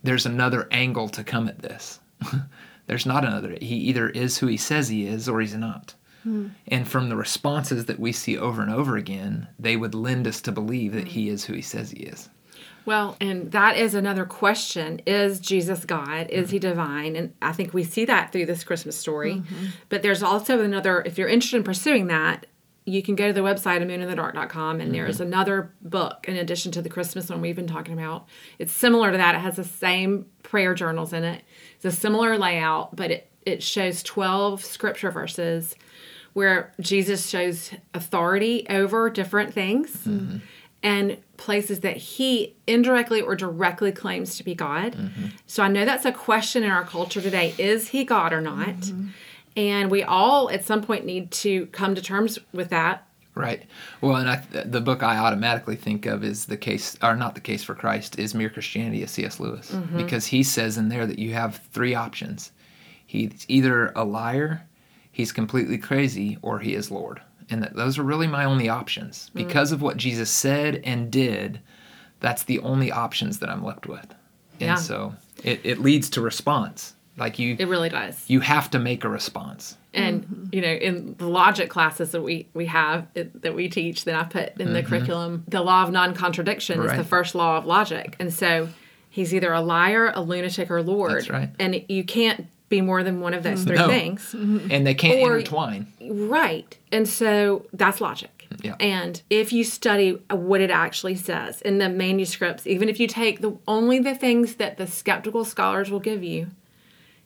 there's 0.04 0.26
another 0.26 0.68
angle 0.72 1.10
to 1.10 1.24
come 1.24 1.48
at 1.48 1.60
this. 1.60 2.00
There's 2.88 3.06
not 3.06 3.26
another 3.26 3.58
he 3.62 3.76
either 3.76 4.10
is 4.10 4.38
who 4.38 4.48
he 4.48 4.58
says 4.58 4.88
he 4.88 5.06
is 5.06 5.30
or 5.30 5.42
he's 5.42 5.56
not. 5.56 5.94
Hmm. 6.24 6.48
And 6.68 6.88
from 6.88 7.10
the 7.10 7.16
responses 7.16 7.86
that 7.86 8.00
we 8.00 8.12
see 8.12 8.38
over 8.38 8.62
and 8.62 8.72
over 8.72 8.98
again 8.98 9.48
they 9.58 9.78
would 9.78 9.94
lend 9.94 10.28
us 10.28 10.42
to 10.42 10.52
believe 10.52 10.94
that 10.94 11.04
hmm. 11.04 11.10
he 11.10 11.30
is 11.30 11.46
who 11.46 11.54
he 11.54 11.62
says 11.62 11.92
he 11.92 12.04
is 12.04 12.30
Well, 12.90 13.18
and 13.22 13.52
that 13.52 13.78
is 13.78 13.94
another 13.94 14.26
question. 14.26 15.00
Is 15.06 15.40
Jesus 15.40 15.86
God? 15.86 16.28
Is 16.32 16.50
he 16.50 16.58
divine? 16.58 17.16
And 17.16 17.36
I 17.40 17.52
think 17.52 17.72
we 17.72 17.84
see 17.84 18.04
that 18.06 18.32
through 18.32 18.48
this 18.48 18.64
Christmas 18.64 18.98
story. 18.98 19.36
Mm-hmm. 19.36 19.66
But 19.90 20.02
there's 20.02 20.24
also 20.24 20.62
another, 20.62 21.04
if 21.06 21.16
you're 21.16 21.28
interested 21.28 21.58
in 21.58 21.64
pursuing 21.64 22.08
that, 22.08 22.48
you 22.86 23.04
can 23.04 23.14
go 23.14 23.28
to 23.28 23.34
the 23.34 23.42
website 23.42 23.86
mooninthedark.com 23.86 24.82
and 24.82 24.92
there's 24.92 25.18
mm-hmm. 25.18 25.28
another 25.28 25.72
book 25.84 26.26
in 26.28 26.36
addition 26.36 26.72
to 26.72 26.82
the 26.82 26.90
Christmas 26.90 27.30
one 27.30 27.42
we've 27.42 27.56
been 27.56 27.68
talking 27.68 27.94
about. 27.94 28.28
It's 28.58 28.74
similar 28.74 29.12
to 29.12 29.18
that. 29.18 29.36
It 29.36 29.42
has 29.42 29.58
the 29.58 29.64
same 29.64 30.26
prayer 30.42 30.74
journals 30.74 31.14
in 31.14 31.24
it. 31.24 31.44
It's 31.76 31.86
a 31.86 31.92
similar 31.92 32.40
layout, 32.40 32.96
but 32.96 33.12
it, 33.12 33.32
it 33.46 33.62
shows 33.62 34.02
12 34.02 34.66
scripture 34.66 35.12
verses 35.12 35.76
where 36.34 36.74
Jesus 36.80 37.30
shows 37.30 37.70
authority 37.94 38.66
over 38.68 39.12
different 39.12 39.54
things 39.54 39.92
mm-hmm. 39.92 40.38
And 40.82 41.18
places 41.38 41.82
that 41.82 41.98
he 41.98 42.56
indirectly 42.68 43.22
or 43.22 43.36
directly 43.36 43.92
claims 43.92 44.38
to 44.38 44.44
be 44.44 44.56
God. 44.56 44.94
Mm-hmm. 44.94 45.28
So 45.48 45.64
I 45.64 45.68
know 45.68 45.86
that's 45.86 46.06
a 46.06 46.12
question 46.12 46.64
in 46.64 46.72
our 46.72 46.86
culture 46.86 47.22
today 47.22 47.54
is 47.58 47.90
he 47.90 48.04
God 48.04 48.34
or 48.34 48.42
not? 48.42 48.68
Mm-hmm. 48.68 49.08
And 49.58 49.92
we 49.92 50.04
all 50.04 50.50
at 50.50 50.64
some 50.64 50.82
point 50.82 51.06
need 51.06 51.32
to 51.32 51.66
come 51.68 51.96
to 51.96 52.02
terms 52.02 52.40
with 52.54 52.70
that. 52.70 53.06
Right. 53.36 53.64
Well, 54.02 54.16
and 54.18 54.30
I, 54.30 54.36
the 54.64 54.82
book 54.82 55.02
I 55.04 55.18
automatically 55.18 55.76
think 55.76 56.06
of 56.06 56.24
is 56.24 56.46
the 56.46 56.58
case, 56.58 56.98
or 57.02 57.16
not 57.16 57.36
the 57.36 57.42
case 57.42 57.64
for 57.64 57.74
Christ, 57.76 58.20
is 58.20 58.34
Mere 58.34 58.50
Christianity 58.50 59.02
of 59.04 59.10
C.S. 59.10 59.40
Lewis, 59.40 59.72
mm-hmm. 59.72 59.98
because 59.98 60.28
he 60.28 60.44
says 60.44 60.78
in 60.78 60.90
there 60.90 61.06
that 61.06 61.20
you 61.20 61.34
have 61.34 61.62
three 61.72 61.96
options. 61.96 62.52
He's 63.06 63.46
either 63.48 63.94
a 63.96 64.04
liar, 64.04 64.68
he's 65.12 65.32
completely 65.32 65.78
crazy, 65.78 66.38
or 66.42 66.60
he 66.60 66.74
is 66.74 66.92
Lord, 66.92 67.22
and 67.50 67.64
that 67.64 67.76
those 67.76 67.98
are 67.98 68.04
really 68.04 68.28
my 68.28 68.46
only 68.46 68.70
options 68.70 69.30
mm. 69.30 69.36
because 69.36 69.72
of 69.72 69.82
what 69.82 69.98
Jesus 69.98 70.30
said 70.30 70.82
and 70.84 71.12
did. 71.12 71.60
That's 72.20 72.44
the 72.44 72.60
only 72.60 72.92
options 72.92 73.40
that 73.40 73.50
I'm 73.50 73.64
left 73.64 73.88
with, 73.88 74.14
and 74.60 74.70
Yeah. 74.70 74.76
so 74.76 75.16
it, 75.44 75.62
it 75.64 75.80
leads 75.80 76.10
to 76.12 76.22
response. 76.22 76.96
Like 77.18 77.38
you, 77.38 77.58
It 77.60 77.68
really 77.68 77.90
does. 77.90 78.24
you 78.28 78.40
have 78.40 78.72
to 78.72 78.80
make 78.80 79.04
a 79.04 79.10
response. 79.10 79.78
And 79.94 80.24
mm-hmm. 80.24 80.46
you 80.54 80.62
know, 80.62 80.72
in 80.72 81.16
the 81.18 81.28
logic 81.28 81.70
classes 81.70 82.12
that 82.12 82.22
we 82.22 82.48
we 82.54 82.68
have 82.68 83.08
it, 83.16 83.42
that 83.42 83.56
we 83.56 83.70
teach, 83.70 84.06
that 84.06 84.16
I 84.16 84.24
put 84.24 84.60
in 84.60 84.74
the 84.74 84.80
mm-hmm. 84.80 84.90
curriculum, 84.90 85.44
the 85.48 85.62
law 85.62 85.84
of 85.84 85.92
non-contradiction 85.92 86.82
is 86.82 86.92
the 86.94 87.04
first 87.04 87.36
law 87.36 87.58
of 87.58 87.66
logic, 87.66 88.16
and 88.20 88.34
so 88.34 88.70
he's 89.10 89.34
either 89.34 89.52
a 89.52 89.62
liar, 89.62 90.12
a 90.14 90.22
lunatic, 90.22 90.70
or 90.70 90.82
Lord. 90.82 91.14
That's 91.14 91.30
right. 91.30 91.50
And 91.60 91.84
you 91.90 92.04
can't 92.04 92.48
be 92.70 92.82
more 92.82 93.04
than 93.04 93.20
one 93.20 93.34
of 93.34 93.44
those 93.44 93.64
three 93.64 93.78
mm-hmm. 93.78 93.88
No. 93.88 93.94
things. 93.94 94.22
Mm-hmm. 94.34 94.72
And 94.72 94.88
they 94.88 94.94
can't 94.94 95.20
Or- 95.20 95.38
intertwine. 95.38 95.92
Right. 96.02 96.78
And 96.92 97.08
so 97.08 97.66
that's 97.74 98.00
logic. 98.00 98.48
Yeah. 98.62 98.76
And 98.80 99.22
if 99.30 99.54
you 99.54 99.64
study 99.64 100.22
what 100.30 100.62
it 100.62 100.72
actually 100.72 101.16
says 101.16 101.62
in 101.62 101.78
the 101.78 101.88
manuscripts, 101.90 102.66
even 102.66 102.90
if 102.90 103.00
you 103.00 103.08
take 103.08 103.42
the 103.42 103.58
only 103.68 104.00
the 104.00 104.16
things 104.16 104.56
that 104.56 104.78
the 104.78 104.88
skeptical 104.88 105.46
scholars 105.46 105.92
will 105.92 106.00
give 106.00 106.24
you, 106.24 106.48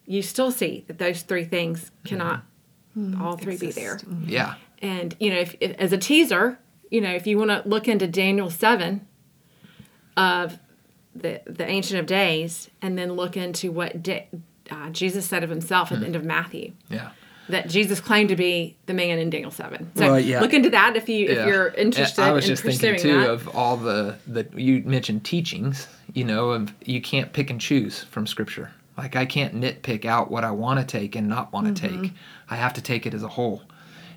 you 0.06 0.22
still 0.22 0.52
see 0.52 0.84
that 0.88 0.98
those 1.00 1.22
three 1.22 1.46
things 1.46 1.92
cannot 2.04 2.44
mm-hmm. 2.98 3.22
all 3.22 3.38
three 3.38 3.58
be 3.58 3.72
there. 3.72 4.00
Yeah. 4.26 4.56
And 4.80 5.16
you 5.20 5.30
know, 5.30 5.40
if, 5.40 5.56
if 5.62 5.78
as 5.80 5.94
a 5.94 5.98
teaser, 5.98 6.60
you 6.92 7.00
know, 7.00 7.12
if 7.12 7.26
you 7.26 7.38
want 7.38 7.52
to 7.52 7.64
look 7.68 7.88
into 7.88 8.06
Daniel 8.06 8.50
seven 8.50 9.08
of 10.18 10.60
the 11.16 11.42
the 11.46 11.66
Ancient 11.66 12.00
of 12.00 12.06
Days, 12.06 12.70
and 12.82 12.98
then 12.98 13.14
look 13.14 13.38
into 13.38 13.72
what 13.72 14.04
da- 14.04 14.28
uh, 14.74 14.89
Jesus 14.89 15.25
said 15.25 15.44
of 15.44 15.50
himself 15.50 15.92
at 15.92 16.00
the 16.00 16.06
end 16.06 16.15
of 16.15 16.24
Matthew, 16.25 16.72
Yeah. 16.89 17.10
that 17.50 17.70
Jesus 17.70 18.00
claimed 18.00 18.30
to 18.30 18.36
be 18.36 18.75
the 18.88 18.94
man 18.94 19.20
in 19.20 19.30
Daniel 19.30 19.51
7. 19.51 19.92
So 19.96 20.01
Well, 20.12 20.20
yeah. 20.20 20.39
look 20.42 20.53
into 20.53 20.70
that 20.72 20.96
if 20.96 21.08
you 21.10 21.27
if 21.27 21.38
Yeah. 21.38 21.48
you're 21.48 21.68
interested 21.70 22.22
I 22.24 22.32
was 22.32 22.46
in 22.46 22.50
just 22.56 22.63
thinking 22.63 22.98
too 23.00 23.20
that. 23.22 23.30
of 23.30 23.48
all 23.56 23.77
the 23.77 24.15
the 24.27 24.48
you 24.56 24.82
mentioned 24.86 25.24
teachings. 25.24 25.88
You 26.13 26.25
know, 26.25 26.51
of 26.51 26.74
you 26.86 27.01
can't 27.01 27.34
pick 27.34 27.50
and 27.50 27.60
choose 27.60 28.03
from 28.03 28.27
Scripture. 28.27 28.72
Like 28.98 29.15
I 29.15 29.25
can't 29.25 29.60
nitpick 29.60 30.06
out 30.06 30.30
what 30.30 30.44
I 30.44 30.51
want 30.51 30.80
to 30.80 30.86
take 30.86 31.15
and 31.15 31.27
not 31.27 31.51
want 31.53 31.75
to 31.75 31.88
Mm-hmm. 31.88 32.01
take. 32.03 32.12
I 32.50 32.56
have 32.56 32.74
to 32.74 32.82
take 32.82 33.06
it 33.08 33.13
as 33.13 33.24
a 33.24 33.27
whole. 33.27 33.63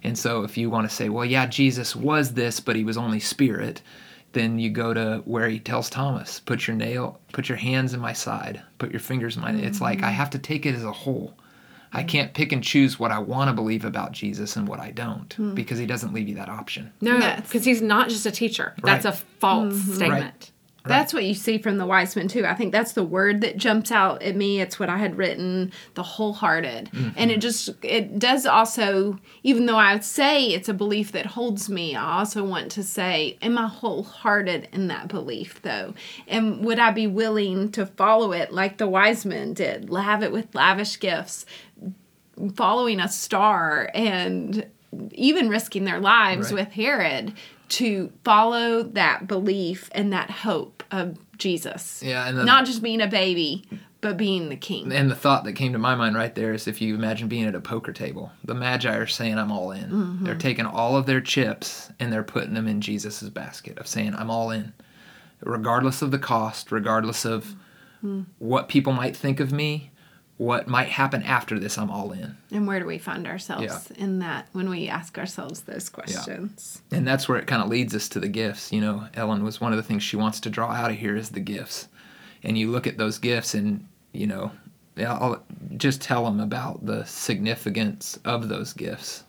And 0.05 0.17
so 0.19 0.43
if 0.45 0.57
you 0.59 0.69
want 0.71 0.89
to 0.89 0.95
say, 0.95 1.09
well, 1.09 1.25
yeah, 1.25 1.47
Jesus 1.47 1.97
was 1.97 2.35
this, 2.35 2.61
but 2.61 2.77
he 2.77 2.85
was 2.85 2.97
only 2.99 3.19
spirit, 3.19 3.81
then 4.37 4.59
you 4.59 4.69
go 4.71 4.93
to 4.95 5.23
where 5.25 5.49
he 5.49 5.59
tells 5.59 5.89
Thomas, 5.91 6.41
put 6.41 6.67
your 6.67 6.77
nail, 6.77 7.19
put 7.33 7.49
your 7.49 7.57
hands 7.59 7.95
in 7.95 8.01
my 8.01 8.13
side, 8.13 8.63
put 8.79 8.91
your 8.91 9.01
fingers 9.01 9.35
in 9.37 9.43
my. 9.43 9.51
It's 9.53 9.81
like 9.81 9.99
Mm-hmm. 9.99 10.05
I 10.07 10.11
have 10.11 10.31
to 10.31 10.39
take 10.39 10.67
it 10.67 10.75
as 10.75 10.85
a 10.85 10.93
whole. 10.93 11.35
I 11.93 12.03
can't 12.03 12.35
pick 12.35 12.53
and 12.53 12.63
choose 12.63 12.99
what 12.99 13.11
I 13.13 13.19
want 13.19 13.49
to 13.49 13.55
believe 13.55 13.85
about 13.87 14.13
Jesus 14.13 14.57
and 14.57 14.69
what 14.69 14.79
I 14.81 14.91
don't 14.91 15.33
Hmm. 15.33 15.55
because 15.55 15.79
he 15.79 15.87
doesn't 15.87 16.13
leave 16.13 16.29
you 16.29 16.35
that 16.35 16.51
option. 16.51 16.93
no, 17.01 17.17
Yes. 17.17 17.41
because 17.49 17.65
he's 17.65 17.81
not 17.81 18.11
just 18.11 18.27
a 18.27 18.31
teacher. 18.31 18.75
That's 18.83 19.05
Right. 19.07 19.15
a 19.15 19.17
false 19.41 19.75
Mm-hmm. 19.75 19.95
statement. 19.95 20.51
That's 20.89 21.13
what 21.15 21.25
you 21.25 21.35
see 21.35 21.59
from 21.59 21.79
the 21.79 21.87
wise 21.87 22.17
men 22.17 22.29
too. 22.29 22.45
I 22.47 22.55
think 22.55 22.73
that's 22.73 22.93
the 22.93 23.03
word 23.05 23.41
that 23.43 23.57
jumps 23.57 23.91
out 23.93 24.23
at 24.23 24.37
me. 24.37 24.61
It's 24.61 24.79
what 24.79 24.89
I 24.89 24.99
had 24.99 25.17
written, 25.19 25.73
the 25.95 26.03
wholehearted. 26.03 26.91
Mm-hmm. 26.93 27.09
And 27.17 27.31
it 27.31 27.41
just 27.41 27.71
it 27.83 28.19
does 28.19 28.47
also 28.47 29.19
even 29.43 29.67
though 29.67 29.77
I 29.77 29.95
would 29.95 30.05
say 30.05 30.47
it's 30.49 30.69
a 30.69 30.75
belief 30.75 31.13
that 31.13 31.27
holds 31.27 31.69
me, 31.69 31.95
I 31.97 32.19
also 32.19 32.45
want 32.45 32.71
to 32.73 32.83
say 32.83 33.37
am 33.43 33.59
I 33.59 33.67
wholehearted 33.69 34.69
in 34.73 34.89
that 34.89 35.09
belief 35.09 35.61
though? 35.63 35.95
And 36.27 36.65
would 36.65 36.79
I 36.79 36.91
be 36.91 37.07
willing 37.07 37.71
to 37.73 37.87
follow 37.87 38.33
it 38.33 38.53
like 38.53 38.79
the 38.79 38.89
wise 38.89 39.25
men 39.27 39.55
did? 39.55 39.91
Have 39.93 40.23
it 40.23 40.33
with 40.33 40.55
lavish 40.55 41.01
gifts, 41.01 41.47
following 42.55 43.01
a 43.01 43.09
star 43.09 43.91
and 43.95 44.67
even 45.13 45.49
risking 45.49 45.85
their 45.85 46.01
lives 46.01 46.53
Right. 46.53 46.61
with 46.65 46.73
Herod 46.75 47.35
to 47.69 48.13
follow 48.25 48.83
that 48.83 49.27
belief 49.27 49.91
and 49.93 50.13
that 50.13 50.31
hope 50.31 50.83
of 50.91 51.19
Jesus. 51.39 52.03
Yeah, 52.05 52.27
and 52.29 52.39
the- 52.39 52.45
not 52.45 52.65
just 52.67 52.83
being 52.83 53.01
a 53.01 53.07
baby, 53.07 53.65
but 54.01 54.17
being 54.17 54.49
the 54.51 54.57
king. 54.57 54.93
And 54.93 55.11
the 55.11 55.15
thought 55.17 55.45
that 55.45 55.55
came 55.55 55.73
to 55.73 55.79
my 55.79 55.95
mind 55.95 56.15
right 56.17 56.35
there 56.35 56.53
is 56.53 56.69
if 56.69 56.81
you 56.81 56.95
imagine 56.95 57.29
being 57.29 57.45
at 57.47 57.55
a 57.55 57.61
poker 57.61 57.93
table, 57.93 58.31
the 58.45 58.55
Magi 58.55 58.95
are 58.95 59.07
saying, 59.07 59.37
I'm 59.39 59.51
all 59.51 59.73
in. 59.73 59.91
Mm-hmm. 59.91 60.25
They're 60.25 60.35
taking 60.37 60.67
all 60.67 60.97
of 60.97 61.07
their 61.07 61.21
chips 61.21 61.91
and 61.99 62.13
they're 62.13 62.23
putting 62.23 62.55
them 62.55 62.69
in 62.69 62.81
Jesus' 62.81 63.23
basket 63.31 63.79
of 63.79 63.87
saying, 63.87 64.15
I'm 64.15 64.31
all 64.31 64.51
in. 64.51 64.73
Regardless 65.41 66.03
of 66.03 66.11
the 66.11 66.19
cost, 66.19 66.71
regardless 66.73 67.25
of 67.25 67.57
Mm-hmm. 68.05 68.23
what 68.39 68.69
people 68.69 68.93
might 68.93 69.17
think 69.17 69.41
of 69.41 69.53
me, 69.53 69.91
what 70.39 70.69
might 70.69 70.89
happen 70.89 71.23
after 71.23 71.59
this, 71.59 71.79
I'm 71.79 71.91
all 71.91 72.13
in. 72.13 72.37
and 72.53 72.67
where 72.67 72.79
do 72.79 72.87
we 72.87 72.99
find 72.99 73.27
ourselves 73.27 73.91
in 73.93 74.19
that 74.19 74.49
when 74.53 74.69
we 74.69 74.89
ask 74.89 75.17
ourselves 75.19 75.63
those 75.63 75.89
questions? 75.89 76.83
And 76.91 77.07
that's 77.07 77.29
where 77.29 77.39
it 77.39 77.47
kind 77.47 77.63
of 77.63 77.69
leads 77.69 77.95
us 77.95 78.09
to 78.11 78.21
the 78.21 78.29
gifts. 78.29 78.71
You 78.73 78.83
know, 78.83 79.09
Ellen 79.15 79.45
was 79.45 79.61
one 79.61 79.73
of 79.73 79.79
the 79.79 79.83
things 79.83 80.03
she 80.03 80.17
wants 80.17 80.41
to 80.41 80.51
draw 80.51 80.71
out 80.71 80.91
of 80.91 80.99
here 80.99 81.17
is 81.17 81.31
the 81.31 81.41
gifts. 81.41 81.89
And 82.43 82.59
you 82.59 82.71
look 82.71 82.87
at 82.87 82.99
those 82.99 83.19
gifts 83.19 83.55
and, 83.55 83.87
you 84.13 84.27
know, 84.27 84.53
I'll 84.99 85.43
just 85.77 86.01
tell 86.01 86.25
them 86.25 86.41
about 86.41 86.85
the 86.85 87.05
significance 87.05 88.19
of 88.25 88.49
those 88.49 88.73
gifts 88.73 89.25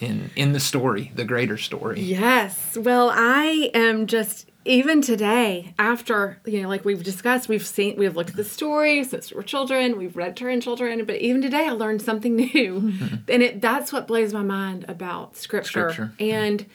in 0.00 0.30
in 0.36 0.52
the 0.52 0.60
story, 0.60 1.10
the 1.14 1.24
greater 1.24 1.56
story. 1.56 2.00
Yes. 2.00 2.76
Well, 2.76 3.10
I 3.12 3.70
am 3.74 4.06
just 4.06 4.50
even 4.66 5.00
today 5.00 5.72
after 5.78 6.38
you 6.44 6.60
know 6.60 6.68
like 6.68 6.84
we've 6.84 7.02
discussed 7.02 7.48
we've 7.48 7.66
seen 7.66 7.96
we've 7.96 8.16
looked 8.16 8.30
at 8.30 8.36
the 8.36 8.44
story 8.44 9.04
since 9.04 9.30
we 9.30 9.36
were 9.36 9.42
children 9.42 9.96
we've 9.96 10.16
read 10.16 10.36
to 10.36 10.60
children 10.60 11.04
but 11.04 11.16
even 11.16 11.40
today 11.40 11.66
i 11.68 11.70
learned 11.70 12.02
something 12.02 12.36
new. 12.54 12.92
And 13.28 13.42
it 13.42 13.60
that's 13.60 13.92
what 13.92 14.06
blows 14.06 14.32
my 14.32 14.42
mind 14.42 14.84
about 14.88 15.36
scripture, 15.36 15.90
Scripture. 15.92 16.12
and 16.20 16.66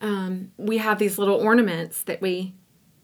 um, 0.00 0.52
we 0.56 0.78
have 0.78 0.98
these 0.98 1.18
little 1.18 1.36
ornaments 1.36 2.02
that 2.04 2.20
we 2.20 2.54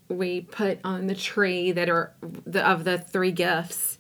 we 0.09 0.43
put 0.43 0.79
on 0.85 1.09
the 1.09 1.15
tree 1.15 1.73
that 1.73 1.89
are 1.89 2.15
the, 2.47 2.67
of 2.67 2.85
the 2.85 2.99
three 2.99 3.33
gifts. 3.33 3.99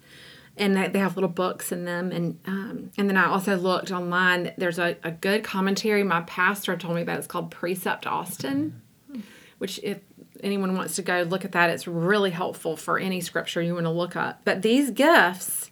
And 0.56 0.74
they 0.74 0.88
they 0.88 1.00
have 1.00 1.16
little 1.16 1.28
books 1.28 1.72
in 1.72 1.84
them. 1.84 2.10
And 2.10 2.38
um, 2.46 2.90
and 2.96 3.10
then 3.10 3.18
i 3.18 3.26
also 3.26 3.56
looked 3.56 3.90
online. 3.90 4.52
There's 4.56 4.78
a, 4.78 4.96
a 5.04 5.10
good 5.10 5.44
commentary 5.44 6.02
my 6.04 6.22
pastor 6.22 6.76
told 6.76 6.94
me 6.94 7.02
about. 7.02 7.18
It's 7.18 7.26
called 7.26 7.50
precept 7.50 8.06
austin 8.06 8.80
which 9.58 9.80
if 9.82 9.98
anyone 10.42 10.76
wants 10.76 10.96
to 10.96 11.02
go 11.02 11.22
look 11.22 11.44
at 11.44 11.52
that 11.52 11.70
it's 11.70 11.86
really 11.86 12.30
helpful 12.30 12.76
for 12.76 12.98
any 12.98 13.20
scripture 13.20 13.62
you 13.62 13.74
want 13.74 13.86
to 13.86 13.90
look 13.90 14.16
up. 14.16 14.40
But 14.44 14.62
these 14.62 14.90
gifts 14.90 15.70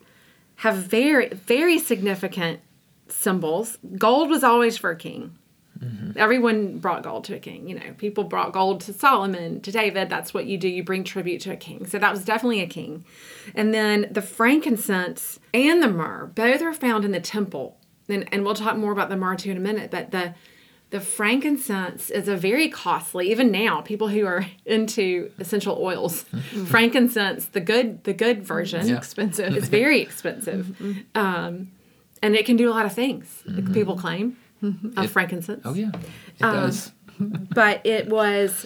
have 0.57 0.77
very 0.77 1.29
very 1.29 1.79
significant 1.79 2.61
symbols. 3.09 3.79
Gold 3.99 4.31
was 4.31 4.45
always 4.45 4.77
for 4.77 4.91
a 4.91 4.97
king. 4.97 5.37
Mm-hmm. 5.79 6.19
Everyone 6.19 6.79
brought 6.79 7.03
gold 7.03 7.25
to 7.25 7.35
a 7.35 7.39
king 7.39 7.69
you 7.69 7.75
know 7.75 7.95
people 7.99 8.25
brought 8.25 8.53
gold 8.53 8.81
to 8.83 8.93
solomon 8.93 9.61
to 9.61 9.73
david 9.73 10.09
that's 10.09 10.33
what 10.33 10.47
you 10.47 10.57
do 10.57 10.69
you 10.69 10.85
bring 10.85 11.05
tribute 11.05 11.41
to 11.43 11.53
a 11.53 11.57
king. 11.57 11.87
So 11.87 11.99
that 11.99 12.13
was 12.13 12.25
definitely 12.25 12.61
a 12.61 12.67
king. 12.67 13.05
And 13.55 13.75
then 13.75 14.07
the 14.11 14.23
frankincense 14.23 15.41
and 15.53 15.83
the 15.83 15.89
myrrh 15.89 16.27
both 16.27 16.63
are 16.63 16.73
found 16.73 17.05
in 17.05 17.11
the 17.11 17.21
temple. 17.21 17.77
And, 18.09 18.29
and 18.33 18.45
we'll 18.45 18.55
talk 18.55 18.77
more 18.77 18.93
about 18.93 19.09
the 19.09 19.17
myrrh 19.17 19.37
too 19.37 19.51
in 19.51 19.57
a 19.57 19.61
minute 19.61 19.91
but 19.91 20.11
the 20.11 20.35
the 20.95 21.01
frankincense 21.01 22.09
is 22.09 22.29
a 22.29 22.37
very 22.37 22.69
costly 22.69 23.33
even 23.33 23.51
now 23.51 23.81
people 23.81 24.07
who 24.07 24.25
are 24.25 24.47
into 24.65 25.29
essential 25.41 25.77
oils 25.81 26.25
mm-hmm. 26.27 26.65
frankincense 26.67 27.47
the 27.47 27.61
good 27.61 28.05
the 28.05 28.13
good 28.13 28.45
version 28.45 28.87
Yeah. 28.87 28.99
Expensive. 28.99 29.57
it's 29.57 29.67
very 29.67 30.01
expensive 30.01 30.67
mm-hmm. 30.67 31.19
um, 31.19 31.73
and 32.23 32.37
it 32.37 32.47
can 32.47 32.57
do 32.57 32.71
a 32.71 32.75
lot 32.75 32.87
of 32.87 32.93
things 32.93 33.43
mm-hmm. 33.45 33.73
people 33.73 33.97
claim 33.97 34.37
of 34.97 35.11
frankincense 35.11 35.63
Oh 35.65 35.75
yeah. 35.75 35.91
It 36.39 36.45
um, 36.45 36.55
does. 36.55 36.93
but 37.19 37.85
it 37.85 38.09
was 38.09 38.65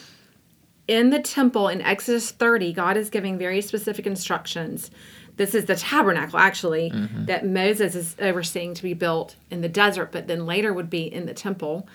in 0.87 1.09
the 1.09 1.21
temple 1.21 1.69
in 1.69 1.81
Exodus 1.81 2.31
30, 2.31 2.75
God 2.75 2.99
is 2.99 3.09
giving 3.09 3.39
very 3.39 3.63
specific 3.63 4.07
instructions. 4.07 4.91
This 5.37 5.55
is 5.55 5.67
the 5.67 5.77
tabernacle, 5.77 6.39
actually, 6.39 6.91
that 7.27 7.47
Moses 7.47 7.95
is 7.95 8.17
overseeing 8.19 8.75
to 8.75 8.83
be 8.83 8.95
built 8.95 9.37
in 9.51 9.61
the 9.61 9.69
desert, 9.69 10.11
but 10.13 10.27
then 10.27 10.47
later 10.47 10.73
would 10.73 10.91
be 10.91 11.03
in 11.03 11.27
the 11.27 11.35
temple. 11.35 11.87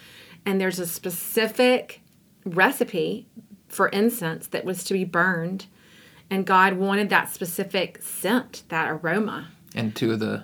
And 0.45 0.59
there's 0.59 0.79
a 0.79 0.87
specific 0.87 2.01
recipe 2.45 3.27
for 3.67 3.87
incense 3.87 4.47
that 4.47 4.65
was 4.65 4.83
to 4.85 4.93
be 4.93 5.03
burned. 5.05 5.65
And 6.29 6.45
God 6.45 6.73
wanted 6.73 7.09
that 7.09 7.31
specific 7.33 8.01
scent, 8.01 8.63
that 8.69 8.89
aroma. 8.89 9.49
And 9.75 9.95
two 9.95 10.11
of 10.11 10.19
the 10.19 10.43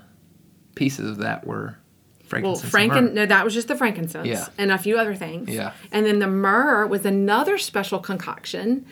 pieces 0.75 1.10
of 1.10 1.18
that 1.18 1.46
were 1.46 1.77
frankincense. 2.24 2.72
Well, 2.72 2.82
franken 2.88 3.13
no, 3.13 3.25
that 3.25 3.44
was 3.44 3.53
just 3.53 3.68
the 3.68 3.75
frankincense 3.75 4.27
Yeah. 4.27 4.48
and 4.58 4.72
a 4.72 4.77
few 4.77 4.98
other 4.98 5.15
things. 5.15 5.50
Yeah. 5.50 5.74
And 5.91 6.06
then 6.06 6.20
the 6.20 6.27
myrrh 6.27 6.86
was 6.88 7.06
another 7.06 7.58
special 7.58 8.00
concoction 8.00 8.86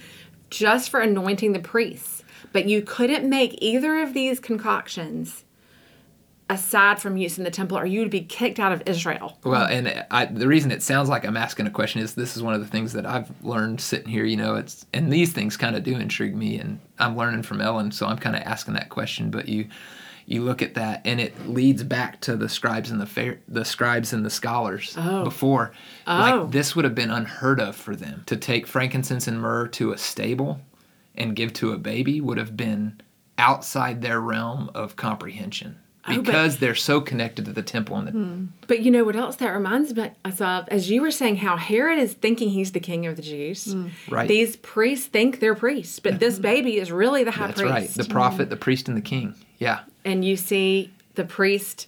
just 0.50 0.90
for 0.90 1.00
anointing 1.00 1.54
the 1.54 1.60
priests. 1.60 2.24
But 2.52 2.68
you 2.68 2.82
couldn't 2.82 3.30
make 3.30 3.58
either 3.62 4.00
of 4.02 4.14
these 4.14 4.40
concoctions 4.40 5.44
aside 6.50 7.02
from 7.02 7.18
use 7.18 7.38
in 7.38 7.44
the 7.44 7.52
temple 7.52 7.78
or 7.78 7.86
you 7.86 8.00
would 8.00 8.10
be 8.10 8.22
kicked 8.22 8.60
out 8.60 8.72
of 8.72 8.82
Israel. 8.86 9.38
Well, 9.44 9.66
and 9.66 10.06
I, 10.12 10.26
the 10.26 10.48
reason 10.48 10.72
it 10.72 10.82
sounds 10.82 11.10
like 11.10 11.26
I'm 11.26 11.36
asking 11.36 11.68
a 11.68 11.72
question 11.72 12.02
is 12.02 12.14
this 12.16 12.38
is 12.38 12.44
one 12.44 12.54
of 12.54 12.62
the 12.62 12.68
things 12.68 12.94
that 12.94 13.06
I've 13.06 13.30
learned 13.44 13.82
sitting 13.82 14.08
here. 14.08 14.24
You 14.24 14.38
know, 14.38 14.56
it's 14.56 14.86
and 14.94 15.12
these 15.12 15.34
things 15.34 15.58
kind 15.58 15.76
of 15.76 15.84
do 15.84 15.98
intrigue 15.98 16.36
me, 16.36 16.58
and 16.58 16.80
I'm 17.00 17.18
learning 17.18 17.44
from 17.44 17.60
Ellen, 17.62 17.92
so 17.92 18.06
I'm 18.08 18.18
kind 18.18 18.36
of 18.36 18.44
asking 18.44 18.76
that 18.76 18.88
question. 18.90 19.30
But 19.30 19.50
you, 19.50 19.68
you 20.26 20.42
look 20.42 20.62
at 20.62 20.76
that, 20.76 21.02
and 21.04 21.20
it 21.20 21.50
leads 21.50 21.84
back 21.84 22.22
to 22.22 22.38
the 22.38 22.48
scribes 22.48 22.92
and 22.92 23.02
the 23.02 23.06
fair, 23.06 23.40
the 23.50 23.66
scribes 23.66 24.14
and 24.14 24.26
the 24.26 24.30
scholars 24.30 24.96
Oh. 24.98 25.26
before. 25.26 25.74
Oh. 26.08 26.18
Like 26.18 26.52
this 26.52 26.76
would 26.78 26.86
have 26.86 26.96
been 26.96 27.12
unheard 27.12 27.60
of 27.60 27.76
for 27.76 27.96
them 27.96 28.24
to 28.28 28.38
take 28.38 28.68
frankincense 28.68 29.28
and 29.28 29.42
myrrh 29.42 29.68
to 29.70 29.92
a 29.92 29.98
stable 29.98 30.62
and 31.16 31.36
give 31.36 31.52
to 31.54 31.74
a 31.74 31.78
baby 31.78 32.22
would 32.22 32.38
have 32.38 32.56
been 32.56 33.02
outside 33.38 34.02
their 34.02 34.22
realm 34.22 34.70
of 34.74 34.96
comprehension. 34.96 35.80
Oh, 36.10 36.16
but- 36.16 36.26
Because 36.26 36.58
they're 36.58 36.76
so 36.76 37.02
connected 37.02 37.46
to 37.46 37.54
the 37.54 37.62
temple 37.62 37.98
and 37.98 38.08
the 38.08 38.12
hmm. 38.12 38.46
But 38.68 38.80
you 38.82 38.92
know 38.92 39.04
what 39.04 39.16
else 39.16 39.36
that 39.38 39.50
reminds 39.50 39.96
me 39.96 40.12
us 40.24 40.40
of? 40.40 40.68
As 40.70 40.90
you 40.90 41.02
were 41.02 41.12
saying, 41.12 41.38
how 41.38 41.58
Herod 41.58 42.00
is 42.00 42.14
thinking 42.14 42.50
he's 42.50 42.72
the 42.72 42.80
king 42.80 43.06
of 43.06 43.16
the 43.16 43.22
Jews. 43.22 43.74
Hmm. 43.74 43.88
Right. 44.10 44.28
These 44.28 44.56
priests 44.58 45.08
think 45.08 45.40
they're 45.40 45.56
priests, 45.56 46.00
but 46.00 46.20
this 46.20 46.40
baby 46.40 46.78
is 46.78 46.92
really 46.92 47.24
the 47.24 47.32
high 47.32 47.52
priest. 47.52 47.58
That's 47.58 47.72
priest. 47.72 47.98
right. 47.98 48.08
The 48.08 48.14
prophet, 48.14 48.50
the 48.50 48.58
priest, 48.58 48.88
and 48.88 48.96
the 48.98 49.02
king. 49.02 49.36
Yeah. 49.60 49.80
and 50.06 50.24
you 50.24 50.38
see 50.38 50.94
the 51.16 51.26
priest 51.26 51.88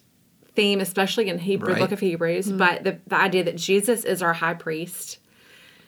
theme, 0.56 0.82
especially 0.82 1.30
in 1.30 1.38
Hebrew 1.40 1.74
Right. 1.74 1.80
book 1.80 1.92
of 1.92 2.00
Hebrews, 2.00 2.48
hmm. 2.50 2.58
but 2.58 2.84
the, 2.84 3.00
the 3.08 3.16
idea 3.16 3.44
that 3.46 3.56
Jesus 3.56 4.04
is 4.04 4.22
our 4.22 4.34
high 4.34 4.56
priest. 4.56 5.20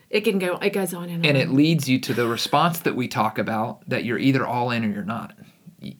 It 0.10 0.22
can 0.22 0.40
go. 0.40 0.58
It 0.58 0.72
goes 0.72 0.94
on 0.94 1.06
and 1.10 1.24
on. 1.24 1.26
And 1.26 1.38
it 1.38 1.50
leads 1.50 1.88
you 1.90 1.98
to 2.02 2.14
the 2.14 2.28
response 2.28 2.80
that 2.82 2.96
we 2.96 3.08
talk 3.08 3.38
about 3.40 3.88
that 3.90 4.04
you're 4.04 4.20
either 4.20 4.46
all 4.46 4.70
in 4.72 4.84
or 4.84 4.90
you're 4.90 5.04
not. 5.06 5.34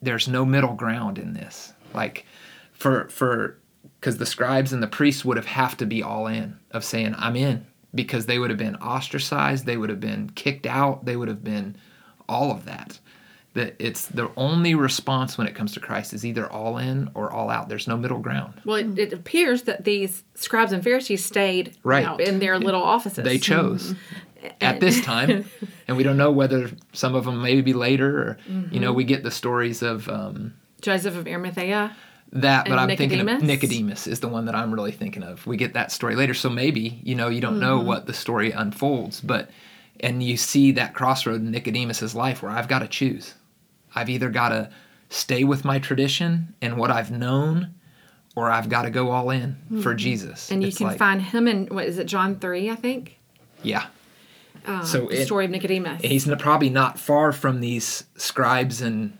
There's 0.02 0.28
no 0.28 0.44
middle 0.44 0.74
ground 0.74 1.18
in 1.18 1.32
this. 1.32 1.72
Like 1.94 2.26
for 2.72 3.08
for 3.08 3.58
because 4.00 4.18
the 4.18 4.26
scribes 4.26 4.72
and 4.72 4.82
the 4.82 4.86
priests 4.88 5.24
would 5.24 5.36
have 5.36 5.46
have 5.46 5.76
to 5.78 5.86
be 5.86 6.02
all 6.02 6.26
in 6.26 6.58
of 6.72 6.84
saying 6.84 7.14
I'm 7.18 7.36
in 7.36 7.66
because 7.94 8.26
they 8.26 8.38
would 8.38 8.50
have 8.50 8.58
been 8.58 8.76
ostracized, 8.76 9.66
they 9.66 9.76
would 9.76 9.90
have 9.90 10.00
been 10.00 10.30
kicked 10.34 10.66
out, 10.66 11.04
they 11.04 11.16
would 11.16 11.28
have 11.28 11.44
been 11.44 11.76
all 12.28 12.50
of 12.50 12.64
that. 12.64 12.98
That 13.54 13.76
it's 13.78 14.06
the 14.06 14.30
only 14.38 14.74
response 14.74 15.36
when 15.36 15.46
it 15.46 15.54
comes 15.54 15.74
to 15.74 15.80
Christ 15.80 16.14
is 16.14 16.24
either 16.24 16.50
all 16.50 16.78
in 16.78 17.10
or 17.12 17.30
all 17.30 17.50
out. 17.50 17.68
There's 17.68 17.86
no 17.86 17.98
middle 17.98 18.18
ground. 18.18 18.54
Well, 18.64 18.76
it, 18.76 18.98
it 18.98 19.12
appears 19.12 19.64
that 19.64 19.84
these 19.84 20.24
scribes 20.34 20.72
and 20.72 20.82
Pharisees 20.82 21.22
stayed 21.22 21.76
Right. 21.82 22.18
in 22.18 22.38
their 22.38 22.58
little 22.58 22.82
offices. 22.82 23.24
They 23.24 23.36
chose 23.38 23.94
at 24.62 24.80
this 24.80 25.02
time, 25.04 25.44
and 25.86 25.98
we 25.98 26.02
don't 26.02 26.16
know 26.16 26.32
whether 26.32 26.70
some 26.94 27.14
of 27.14 27.26
them 27.26 27.42
maybe 27.42 27.74
later. 27.74 28.18
Or, 28.22 28.38
You 28.70 28.80
know, 28.80 28.94
we 28.94 29.04
get 29.04 29.22
the 29.22 29.30
stories 29.30 29.82
of 29.82 30.08
um, 30.08 30.54
Joseph 30.82 31.16
of 31.16 31.26
Arimathea. 31.26 31.96
that, 32.34 32.66
but 32.68 32.78
I'm 32.78 32.88
thinking 32.96 33.20
of 33.20 33.26
Nicodemus? 33.26 33.42
Nicodemus 33.48 34.06
is 34.06 34.20
the 34.20 34.28
one 34.28 34.44
that 34.46 34.54
I'm 34.54 34.72
really 34.72 34.92
thinking 34.92 35.22
of. 35.22 35.46
We 35.46 35.56
get 35.56 35.74
that 35.74 35.90
story 35.92 36.14
later, 36.16 36.34
so 36.34 36.48
maybe 36.50 37.00
you 37.02 37.14
know 37.14 37.28
you 37.28 37.40
don't 37.40 37.58
know 37.60 37.78
Mm-hmm. 37.78 37.88
what 37.88 38.06
the 38.06 38.12
story 38.14 38.50
unfolds, 38.52 39.20
but 39.20 39.50
and 40.00 40.22
you 40.22 40.36
see 40.36 40.72
that 40.72 40.94
crossroad 40.94 41.40
in 41.42 41.50
Nicodemus's 41.50 42.14
life 42.14 42.42
where 42.42 42.50
I've 42.52 42.68
got 42.68 42.80
to 42.80 42.88
choose. 42.88 43.34
I've 43.94 44.08
either 44.10 44.30
got 44.30 44.48
to 44.50 44.70
stay 45.10 45.44
with 45.44 45.64
my 45.64 45.78
tradition 45.78 46.54
and 46.62 46.76
what 46.78 46.90
I've 46.90 47.10
known, 47.10 47.74
or 48.34 48.50
I've 48.50 48.68
got 48.70 48.82
to 48.82 48.90
go 48.90 49.10
all 49.10 49.28
in 49.30 49.56
for 49.82 49.94
Jesus. 49.94 50.44
Mm-hmm. 50.46 50.54
And 50.54 50.62
you 50.62 50.68
It's 50.68 50.78
can 50.78 50.86
like- 50.88 50.98
find 50.98 51.20
him 51.22 51.46
in, 51.46 51.66
what 51.66 51.84
is 51.84 51.98
it, 51.98 52.06
John 52.06 52.36
3, 52.38 52.70
I 52.70 52.74
think? 52.74 53.18
yeah. 53.62 53.86
Um, 54.66 54.84
So 54.84 55.06
the 55.06 55.20
it- 55.22 55.26
story 55.26 55.44
of 55.46 55.50
Nicodemus. 55.50 56.02
he's 56.02 56.26
probably 56.38 56.70
not 56.70 56.98
far 56.98 57.32
from 57.32 57.60
these 57.60 58.04
scribes 58.16 58.80
and 58.80 59.12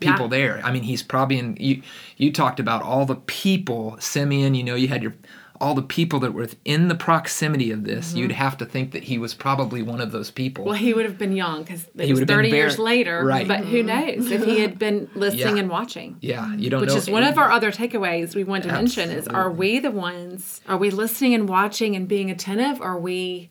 people 0.00 0.22
Yeah. 0.24 0.28
there. 0.28 0.60
I 0.64 0.72
mean, 0.72 0.82
he's 0.82 1.02
probably 1.02 1.38
in. 1.38 1.56
You 1.60 1.82
you 2.16 2.32
talked 2.32 2.60
about 2.60 2.82
all 2.82 3.04
the 3.06 3.16
people, 3.16 3.96
Simeon. 4.00 4.54
You 4.54 4.64
know, 4.64 4.74
you 4.74 4.88
had 4.88 5.02
your 5.02 5.14
all 5.60 5.74
the 5.76 5.82
people 5.82 6.18
that 6.18 6.34
were 6.34 6.48
in 6.64 6.88
the 6.88 6.94
proximity 6.96 7.70
of 7.70 7.84
this. 7.84 8.14
You'd 8.14 8.32
have 8.32 8.56
to 8.56 8.64
think 8.66 8.90
that 8.90 9.04
he 9.04 9.16
was 9.16 9.32
probably 9.32 9.80
one 9.80 10.00
of 10.00 10.10
those 10.10 10.28
people. 10.28 10.64
Mm-hmm. 10.64 10.70
well, 10.70 10.78
he 10.78 10.92
would 10.92 11.04
have 11.04 11.18
been 11.18 11.36
young 11.36 11.62
because 11.62 11.84
it 11.96 12.06
He 12.06 12.10
was 12.12 12.18
would 12.18 12.28
have 12.30 12.36
been 12.38 12.46
30 12.46 12.48
years 12.48 12.78
later. 12.80 13.24
right. 13.24 13.46
But 13.46 13.60
who 13.66 13.80
knows 13.84 14.28
if 14.28 14.44
he 14.44 14.58
had 14.58 14.76
been 14.76 15.08
listening 15.14 15.56
Yeah. 15.56 15.62
and 15.62 15.70
watching. 15.70 16.16
yeah, 16.20 16.52
you 16.56 16.68
don't 16.68 16.80
know. 16.80 16.86
Which 16.86 16.90
know. 16.94 16.96
is 16.96 17.08
one 17.10 17.22
of 17.22 17.38
our 17.38 17.52
other 17.52 17.70
takeaways 17.70 18.34
we 18.34 18.42
want 18.42 18.64
to 18.64 18.72
mention 18.72 19.10
is 19.10 19.28
are 19.28 19.52
we 19.52 19.78
the 19.78 19.92
ones, 19.92 20.60
are 20.66 20.76
we 20.78 20.90
listening 20.90 21.32
and 21.32 21.48
watching 21.48 21.94
and 21.94 22.08
being 22.08 22.28
attentive? 22.28 22.80
Or 22.80 22.94
are 22.94 22.98
we 23.00 23.50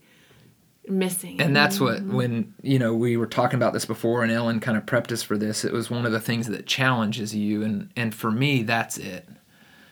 missing? 0.91 1.41
And 1.41 1.55
that's 1.55 1.79
what 1.79 1.97
Mm-hmm. 2.01 2.15
when 2.15 2.53
you 2.61 2.77
know 2.79 2.93
we 2.93 3.17
were 3.17 3.27
talking 3.27 3.57
about 3.57 3.73
this 3.73 3.85
before, 3.85 4.23
and 4.23 4.31
Ellen 4.31 4.59
kind 4.59 4.77
of 4.77 4.85
prepped 4.85 5.11
us 5.11 5.23
for 5.23 5.37
this. 5.37 5.65
It 5.65 5.73
was 5.73 5.89
one 5.89 6.05
of 6.05 6.11
the 6.11 6.19
things 6.19 6.47
that 6.47 6.65
challenges 6.65 7.33
you, 7.35 7.63
and 7.63 7.89
and 7.95 8.13
for 8.13 8.31
me, 8.31 8.63
that's 8.63 8.97
it. 8.97 9.27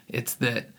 It's 0.08 0.34
that 0.36 0.70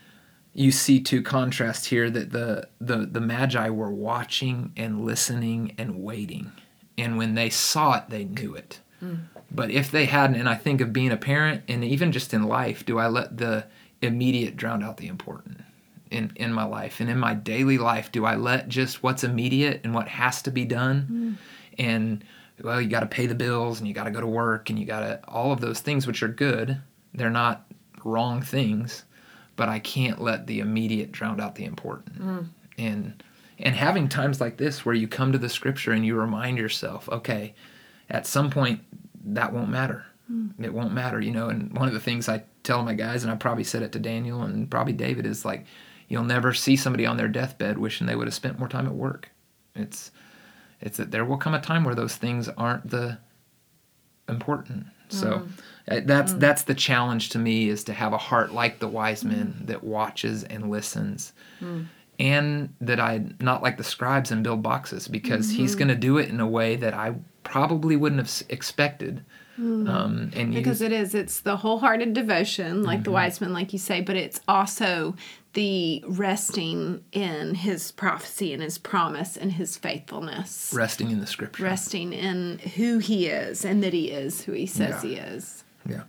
you 0.52 0.72
see 0.72 1.00
two 1.00 1.22
contrasts 1.22 1.86
here 1.86 2.10
that 2.10 2.32
the 2.32 2.68
the 2.80 2.98
the 3.06 3.20
magi 3.20 3.68
were 3.70 3.90
watching 3.90 4.72
and 4.76 5.04
listening 5.04 5.74
and 5.78 6.02
waiting, 6.02 6.52
and 6.98 7.16
when 7.18 7.34
they 7.34 7.50
saw 7.50 7.98
it, 7.98 8.04
they 8.10 8.24
knew 8.24 8.54
it. 8.54 8.80
But 9.50 9.70
if 9.70 9.90
they 9.90 10.04
hadn't, 10.04 10.36
and 10.36 10.48
I 10.48 10.54
think 10.56 10.82
of 10.82 10.92
being 10.92 11.10
a 11.10 11.16
parent, 11.16 11.62
and 11.68 11.82
even 11.82 12.12
just 12.12 12.34
in 12.34 12.42
life, 12.42 12.84
do 12.84 12.98
I 12.98 13.06
let 13.08 13.38
the 13.38 13.64
immediate 14.02 14.56
drown 14.56 14.82
out 14.82 14.98
the 14.98 15.08
important? 15.08 15.62
In 16.10 16.32
in 16.36 16.52
my 16.52 16.64
life. 16.64 17.00
And 17.00 17.08
in 17.08 17.18
my 17.18 17.34
daily 17.34 17.78
life 17.78 18.12
do 18.12 18.24
i 18.24 18.34
let 18.34 18.68
just 18.68 19.02
what's 19.02 19.24
immediate 19.24 19.80
and 19.84 19.94
what 19.94 20.08
has 20.08 20.42
to 20.42 20.50
be 20.50 20.64
done? 20.64 21.38
Mm. 21.78 21.84
And 21.84 22.24
well 22.62 22.80
you 22.80 22.88
got 22.88 23.00
to 23.00 23.06
pay 23.06 23.26
the 23.26 23.34
bills 23.34 23.78
and 23.78 23.88
you 23.88 23.94
got 23.94 24.04
to 24.04 24.10
go 24.10 24.20
to 24.20 24.26
work 24.26 24.70
and 24.70 24.78
you 24.78 24.84
got 24.84 25.00
to 25.00 25.20
all 25.28 25.52
of 25.52 25.60
those 25.60 25.80
things 25.80 26.06
which 26.06 26.22
are 26.22 26.28
good 26.28 26.80
they're 27.14 27.30
not 27.30 27.66
wrong 28.04 28.42
things 28.42 29.04
but 29.56 29.68
i 29.68 29.78
can't 29.78 30.20
let 30.20 30.46
the 30.46 30.60
immediate 30.60 31.12
drown 31.12 31.40
out 31.40 31.54
the 31.54 31.64
important. 31.64 32.20
Mm. 32.20 32.46
And 32.78 33.22
and 33.58 33.74
having 33.74 34.08
times 34.08 34.40
like 34.40 34.56
this 34.56 34.84
where 34.84 34.94
you 34.94 35.06
come 35.06 35.32
to 35.32 35.38
the 35.38 35.48
scripture 35.48 35.92
and 35.92 36.04
you 36.04 36.16
remind 36.16 36.58
yourself 36.58 37.08
okay 37.10 37.54
at 38.08 38.26
some 38.26 38.50
point 38.50 38.80
that 39.22 39.52
won't 39.52 39.68
matter. 39.68 40.06
Mm. 40.30 40.64
It 40.64 40.72
won't 40.72 40.92
matter 40.92 41.20
you 41.20 41.32
know 41.32 41.48
and 41.48 41.76
one 41.76 41.88
of 41.88 41.94
the 41.94 42.00
things 42.00 42.28
i 42.28 42.42
tell 42.62 42.82
my 42.82 42.94
guys 42.94 43.22
and 43.22 43.32
i 43.32 43.36
probably 43.36 43.64
said 43.64 43.82
it 43.82 43.92
to 43.92 43.98
daniel 43.98 44.42
and 44.42 44.70
probably 44.70 44.92
david 44.92 45.26
is 45.26 45.44
like 45.44 45.64
you'll 46.10 46.24
never 46.24 46.52
see 46.52 46.76
somebody 46.76 47.06
on 47.06 47.16
their 47.16 47.28
deathbed 47.28 47.78
wishing 47.78 48.06
they 48.06 48.16
would 48.16 48.26
have 48.26 48.34
spent 48.34 48.58
more 48.58 48.68
time 48.68 48.86
at 48.86 48.92
work. 48.94 49.30
It's 49.74 50.10
it's 50.82 50.98
that 50.98 51.10
there 51.10 51.24
will 51.24 51.38
come 51.38 51.54
a 51.54 51.60
time 51.60 51.84
where 51.84 51.94
those 51.94 52.16
things 52.16 52.48
aren't 52.50 52.90
the 52.90 53.16
important. 54.28 54.86
So 55.08 55.46
uh, 55.90 56.00
that's 56.04 56.34
that's 56.34 56.62
the 56.62 56.74
challenge 56.74 57.30
to 57.30 57.38
me 57.38 57.68
is 57.68 57.82
to 57.84 57.92
have 57.92 58.12
a 58.12 58.18
heart 58.18 58.52
like 58.52 58.78
the 58.78 58.86
wise 58.88 59.24
men 59.24 59.62
that 59.64 59.82
watches 59.82 60.44
and 60.44 60.70
listens. 60.70 61.32
And 62.18 62.74
that 62.82 63.00
I 63.00 63.24
not 63.40 63.62
like 63.62 63.78
the 63.78 63.84
scribes 63.84 64.30
and 64.30 64.44
build 64.44 64.62
boxes 64.62 65.08
because 65.08 65.50
he's 65.50 65.74
going 65.74 65.88
to 65.88 65.94
do 65.94 66.18
it 66.18 66.28
in 66.28 66.38
a 66.38 66.46
way 66.46 66.76
that 66.76 66.92
I 66.92 67.14
probably 67.44 67.96
wouldn't 67.96 68.20
have 68.20 68.46
expected. 68.50 69.24
Um, 69.58 70.30
and 70.34 70.54
because 70.54 70.80
you, 70.80 70.86
it 70.86 70.92
is 70.92 71.14
it's 71.14 71.40
the 71.40 71.56
wholehearted 71.56 72.14
devotion 72.14 72.82
like 72.82 72.98
Mm-hmm. 73.00 73.04
the 73.04 73.10
wise 73.10 73.40
men 73.42 73.52
like 73.52 73.74
you 73.74 73.78
say 73.78 74.00
but 74.00 74.16
it's 74.16 74.40
also 74.48 75.14
the 75.52 76.04
resting 76.06 77.02
in 77.12 77.54
his 77.56 77.90
prophecy 77.92 78.52
and 78.52 78.62
his 78.62 78.78
promise 78.78 79.36
and 79.36 79.52
his 79.52 79.76
faithfulness 79.76 80.72
resting 80.74 81.10
in 81.10 81.20
the 81.20 81.26
scripture. 81.26 81.64
resting 81.64 82.12
in 82.12 82.58
who 82.76 82.98
he 82.98 83.26
is 83.26 83.64
and 83.64 83.82
that 83.82 83.92
he 83.92 84.10
is 84.10 84.42
who 84.42 84.52
he 84.52 84.66
says 84.66 85.02
Yeah. 85.02 85.10
he 85.10 85.16
is 85.16 85.64
Yeah. 85.88 86.02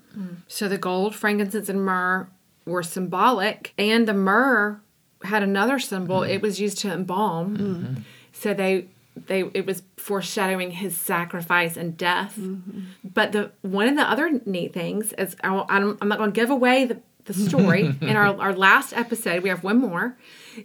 So 0.47 0.67
the 0.67 0.77
gold, 0.77 1.15
frankincense, 1.15 1.69
and 1.69 1.84
myrrh 1.84 2.27
were 2.65 2.84
symbolic, 2.84 3.73
and 3.77 4.08
the 4.08 4.13
myrrh 4.13 4.80
had 5.23 5.41
another 5.43 5.80
symbol. 5.80 6.19
Mm-hmm. 6.19 6.32
It 6.32 6.41
was 6.41 6.60
used 6.60 6.77
to 6.80 6.91
embalm. 6.91 7.58
Mm-hmm. 7.58 7.93
So 8.34 8.54
they 8.54 8.88
they 9.27 9.43
it 9.54 9.65
was 9.65 9.84
foreshadowing 9.97 10.71
his 10.71 10.95
sacrifice 10.97 11.77
and 11.77 11.97
death. 11.97 12.36
Mm-hmm. 12.38 12.82
But 13.04 13.32
the 13.32 13.51
one 13.62 13.88
of 13.88 13.95
the 13.95 14.04
other 14.10 14.41
neat 14.45 14.73
things 14.73 15.13
is 15.13 15.36
I, 15.43 15.63
I'm, 15.69 15.97
I'm 16.01 16.08
not 16.08 16.17
going 16.17 16.32
to 16.32 16.36
give 16.36 16.49
away 16.49 16.86
the 16.86 16.97
the 17.25 17.34
story. 17.34 17.95
In 18.01 18.15
our, 18.15 18.39
our 18.39 18.53
last 18.53 18.93
episode 18.93 19.43
we 19.43 19.49
have 19.49 19.63
one 19.63 19.77
more 19.77 20.17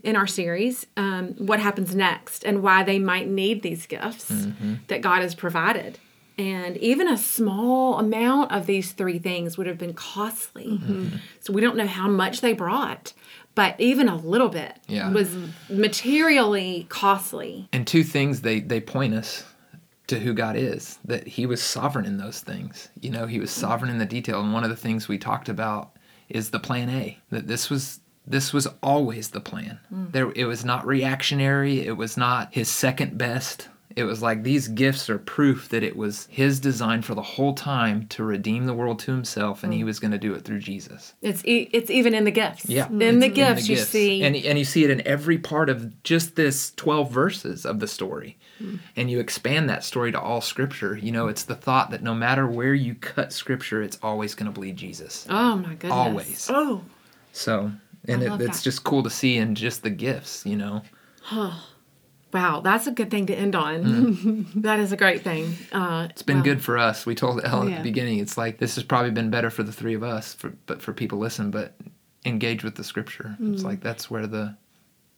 in 0.02 0.16
our 0.16 0.26
series 0.26 0.86
um, 0.96 1.34
what 1.38 1.60
happens 1.60 1.94
next 1.94 2.44
and 2.44 2.62
why 2.62 2.82
they 2.82 2.98
might 2.98 3.28
need 3.28 3.62
these 3.62 3.86
gifts 3.86 4.30
mm-hmm. 4.30 4.74
that 4.88 5.00
god 5.00 5.22
has 5.22 5.34
provided. 5.34 5.98
And 6.38 6.76
even 6.78 7.08
a 7.08 7.16
small 7.16 7.98
amount 7.98 8.52
of 8.52 8.66
these 8.66 8.92
three 8.92 9.18
things 9.18 9.56
would 9.56 9.66
have 9.66 9.78
been 9.78 9.94
costly. 9.94 10.66
Mm-hmm. 10.66 11.16
So 11.40 11.54
we 11.54 11.62
don't 11.62 11.78
know 11.78 11.86
how 11.86 12.08
much 12.08 12.42
they 12.42 12.52
brought 12.52 13.14
but 13.56 13.74
even 13.80 14.08
a 14.08 14.14
little 14.14 14.50
bit 14.50 14.78
Yeah. 14.86 15.10
was 15.10 15.34
materially 15.68 16.86
costly. 16.88 17.68
And 17.72 17.84
two 17.84 18.04
things 18.04 18.42
they 18.42 18.60
they 18.60 18.80
point 18.80 19.14
us 19.14 19.44
to 20.06 20.20
who 20.20 20.34
God 20.34 20.54
is 20.54 20.98
that 21.04 21.26
He 21.26 21.46
was 21.46 21.60
sovereign 21.60 22.04
in 22.04 22.18
those 22.18 22.40
things. 22.40 22.90
You 23.00 23.10
know, 23.10 23.26
He 23.26 23.40
was 23.40 23.50
mm-hmm. 23.50 23.62
sovereign 23.62 23.90
in 23.90 23.98
the 23.98 24.06
detail. 24.06 24.40
And 24.40 24.52
one 24.52 24.62
of 24.62 24.70
the 24.70 24.76
things 24.76 25.08
we 25.08 25.18
talked 25.18 25.48
about 25.48 25.95
is 26.28 26.50
the 26.50 26.58
plan 26.58 26.88
A. 26.90 27.18
That 27.30 27.46
this 27.46 27.70
was 27.70 28.00
this 28.26 28.52
was 28.52 28.66
always 28.82 29.30
the 29.30 29.40
plan. 29.40 29.78
Hmm. 29.88 30.06
There, 30.10 30.32
it 30.32 30.46
was 30.46 30.64
not 30.64 30.86
reactionary. 30.86 31.86
It 31.86 31.96
was 31.96 32.16
not 32.16 32.54
His 32.54 32.68
second 32.68 33.16
best. 33.16 33.68
It 33.96 34.04
was 34.04 34.20
like 34.20 34.42
these 34.42 34.68
gifts 34.68 35.08
are 35.08 35.18
proof 35.18 35.70
that 35.70 35.82
it 35.82 35.96
was 35.96 36.26
His 36.30 36.60
design 36.60 37.00
for 37.00 37.14
the 37.14 37.22
whole 37.22 37.54
time 37.54 38.06
to 38.08 38.22
redeem 38.24 38.66
the 38.66 38.74
world 38.74 38.98
to 39.00 39.10
Himself, 39.10 39.64
and 39.64 39.72
He 39.72 39.80
mm. 39.82 39.86
was 39.86 39.98
going 39.98 40.10
to 40.10 40.18
do 40.18 40.34
it 40.34 40.44
through 40.44 40.58
Jesus. 40.60 41.14
it's 41.22 41.42
e- 41.46 41.70
it's 41.72 41.90
even 41.90 42.14
in 42.14 42.24
the 42.24 42.30
gifts 42.30 42.66
Yeah, 42.68 42.88
in 42.90 43.20
the 43.20 43.28
gifts 43.30 43.68
you 43.70 43.76
gifts. 43.76 43.88
see 43.88 44.22
and 44.22 44.36
and 44.36 44.58
you 44.58 44.66
see 44.66 44.84
it 44.84 44.90
in 44.90 45.00
every 45.06 45.38
part 45.38 45.70
of 45.70 46.02
just 46.02 46.36
this 46.36 46.72
twelve 46.76 47.10
verses 47.10 47.64
of 47.64 47.80
the 47.80 47.88
story, 47.88 48.36
mm. 48.62 48.78
and 48.96 49.10
you 49.10 49.18
expand 49.18 49.70
that 49.70 49.82
story 49.82 50.12
to 50.12 50.20
all 50.20 50.42
Scripture. 50.42 50.96
You 50.98 51.10
know, 51.12 51.28
it's 51.28 51.44
the 51.44 51.56
thought 51.56 51.90
that 51.90 52.02
no 52.02 52.14
matter 52.14 52.46
where 52.46 52.74
you 52.74 52.94
cut 52.94 53.32
Scripture, 53.32 53.80
it's 53.82 53.98
always 54.02 54.34
going 54.34 54.52
to 54.52 54.60
bleed 54.60 54.76
Jesus. 54.76 55.26
oh 55.30 55.56
my 55.56 55.70
goodness 55.74 55.90
Always. 55.92 56.50
oh 56.52 56.82
So, 57.32 57.72
and 58.06 58.22
it, 58.22 58.30
it's 58.42 58.58
that. 58.58 58.62
just 58.64 58.84
cool 58.84 59.02
to 59.04 59.10
see 59.10 59.38
in 59.38 59.54
just 59.54 59.82
the 59.82 59.90
gifts. 59.90 60.44
You 60.44 60.56
know, 60.56 60.82
Wow, 62.32 62.60
that's 62.60 62.86
a 62.86 62.90
good 62.90 63.10
thing 63.10 63.26
to 63.26 63.34
end 63.34 63.54
on. 63.54 63.84
Mm. 63.84 64.46
that 64.62 64.80
is 64.80 64.92
a 64.92 64.96
great 64.96 65.22
thing. 65.22 65.54
Uh, 65.72 66.08
it's 66.10 66.22
been 66.22 66.42
good 66.42 66.62
for 66.62 66.76
us. 66.76 67.06
We 67.06 67.14
told 67.14 67.40
Ellen 67.44 67.72
at 67.72 67.78
the 67.78 67.82
beginning, 67.82 68.18
it's 68.18 68.36
like 68.36 68.58
this 68.58 68.74
has 68.74 68.84
probably 68.84 69.12
been 69.12 69.30
better 69.30 69.48
for 69.48 69.62
the 69.62 69.72
three 69.72 69.94
of 69.94 70.02
us, 70.02 70.34
for, 70.34 70.52
but 70.66 70.82
for 70.82 70.92
people 70.92 71.18
listen, 71.18 71.50
but 71.50 71.74
engage 72.24 72.64
with 72.64 72.74
the 72.74 72.84
Scripture. 72.84 73.36
It's 73.40 73.62
mm. 73.62 73.64
like 73.64 73.80
that's 73.80 74.10
where 74.10 74.26
the 74.26 74.56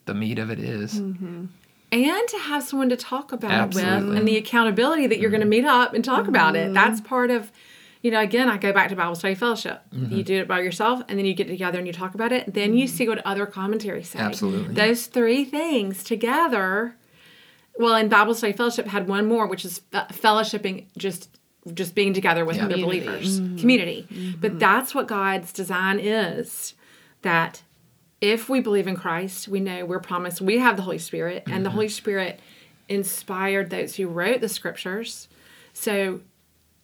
the 0.05 0.15
meat 0.15 0.39
of 0.39 0.51
it 0.51 0.59
is. 0.59 1.01
Mm-hmm. 1.01 1.47
and 1.93 2.29
to 2.29 2.39
have 2.39 2.63
someone 2.63 2.89
to 2.89 2.97
talk 2.97 3.33
about 3.33 3.71
it 3.71 3.75
with, 3.75 3.85
and 3.85 4.27
the 4.27 4.37
accountability 4.37 5.07
that 5.07 5.19
you're 5.19 5.31
going 5.31 5.41
to 5.41 5.45
mm-hmm. 5.45 5.51
meet 5.51 5.65
up 5.65 5.95
and 5.95 6.05
talk 6.05 6.29
about 6.29 6.57
it. 6.57 6.73
That's 6.73 7.01
mm-hmm. 7.01 7.09
part 7.09 7.31
of, 7.31 7.53
you 8.03 8.11
know. 8.11 8.21
Again, 8.21 8.49
I 8.49 8.59
go 8.59 8.73
back 8.73 8.89
to 8.89 8.97
Bible 8.97 9.15
study 9.15 9.35
fellowship. 9.35 9.83
You 9.93 10.01
mm-hmm. 10.01 10.21
do 10.23 10.41
it 10.41 10.49
by 10.49 10.61
yourself, 10.61 11.03
and 11.09 11.19
then 11.19 11.27
you 11.27 11.35
get 11.35 11.49
together 11.49 11.79
and 11.79 11.87
you 11.87 11.93
talk 11.93 12.15
about 12.15 12.33
it. 12.33 12.53
Then 12.53 12.75
you 12.75 12.87
mm-hmm. 12.87 12.97
see 12.97 13.09
what 13.09 13.25
other 13.27 13.47
commentaries 13.47 14.09
say. 14.11 14.19
Absolutely. 14.19 14.75
those 14.75 15.07
three 15.07 15.45
things 15.45 16.03
together. 16.05 16.97
Well, 17.79 17.95
in 17.95 18.09
Bible 18.09 18.35
study 18.35 18.53
fellowship 18.53 18.87
had 18.87 19.07
one 19.07 19.27
more, 19.27 19.47
which 19.47 19.65
is 19.65 19.83
uh, 19.93 20.07
fellowshipping, 20.07 20.87
just 20.97 21.39
just 21.75 21.95
being 21.95 22.15
together 22.15 22.45
with 22.45 22.59
other 22.59 22.75
Community. 22.75 23.01
believers, 23.01 23.41
mm-hmm. 23.41 23.59
community. 23.59 24.35
But 24.41 24.59
that's 24.59 24.95
what 24.95 25.07
God's 25.07 25.53
design 25.53 25.99
is. 25.99 26.75
That 27.23 27.63
if 28.21 28.49
we 28.49 28.61
believe 28.61 28.87
in 28.87 28.97
Christ, 28.97 29.49
we 29.49 29.61
know 29.61 29.85
we're 29.85 30.01
promised 30.01 30.41
we 30.41 30.59
have 30.59 30.77
the 30.77 30.83
Holy 30.83 30.99
Spirit, 30.99 31.45
and 31.47 31.65
the 31.65 31.71
Holy 31.71 31.89
Spirit 31.89 32.41
inspired 32.89 33.71
those 33.71 33.97
who 33.97 34.09
wrote 34.09 34.41
the 34.41 34.49
scriptures. 34.49 35.29
So 35.73 36.21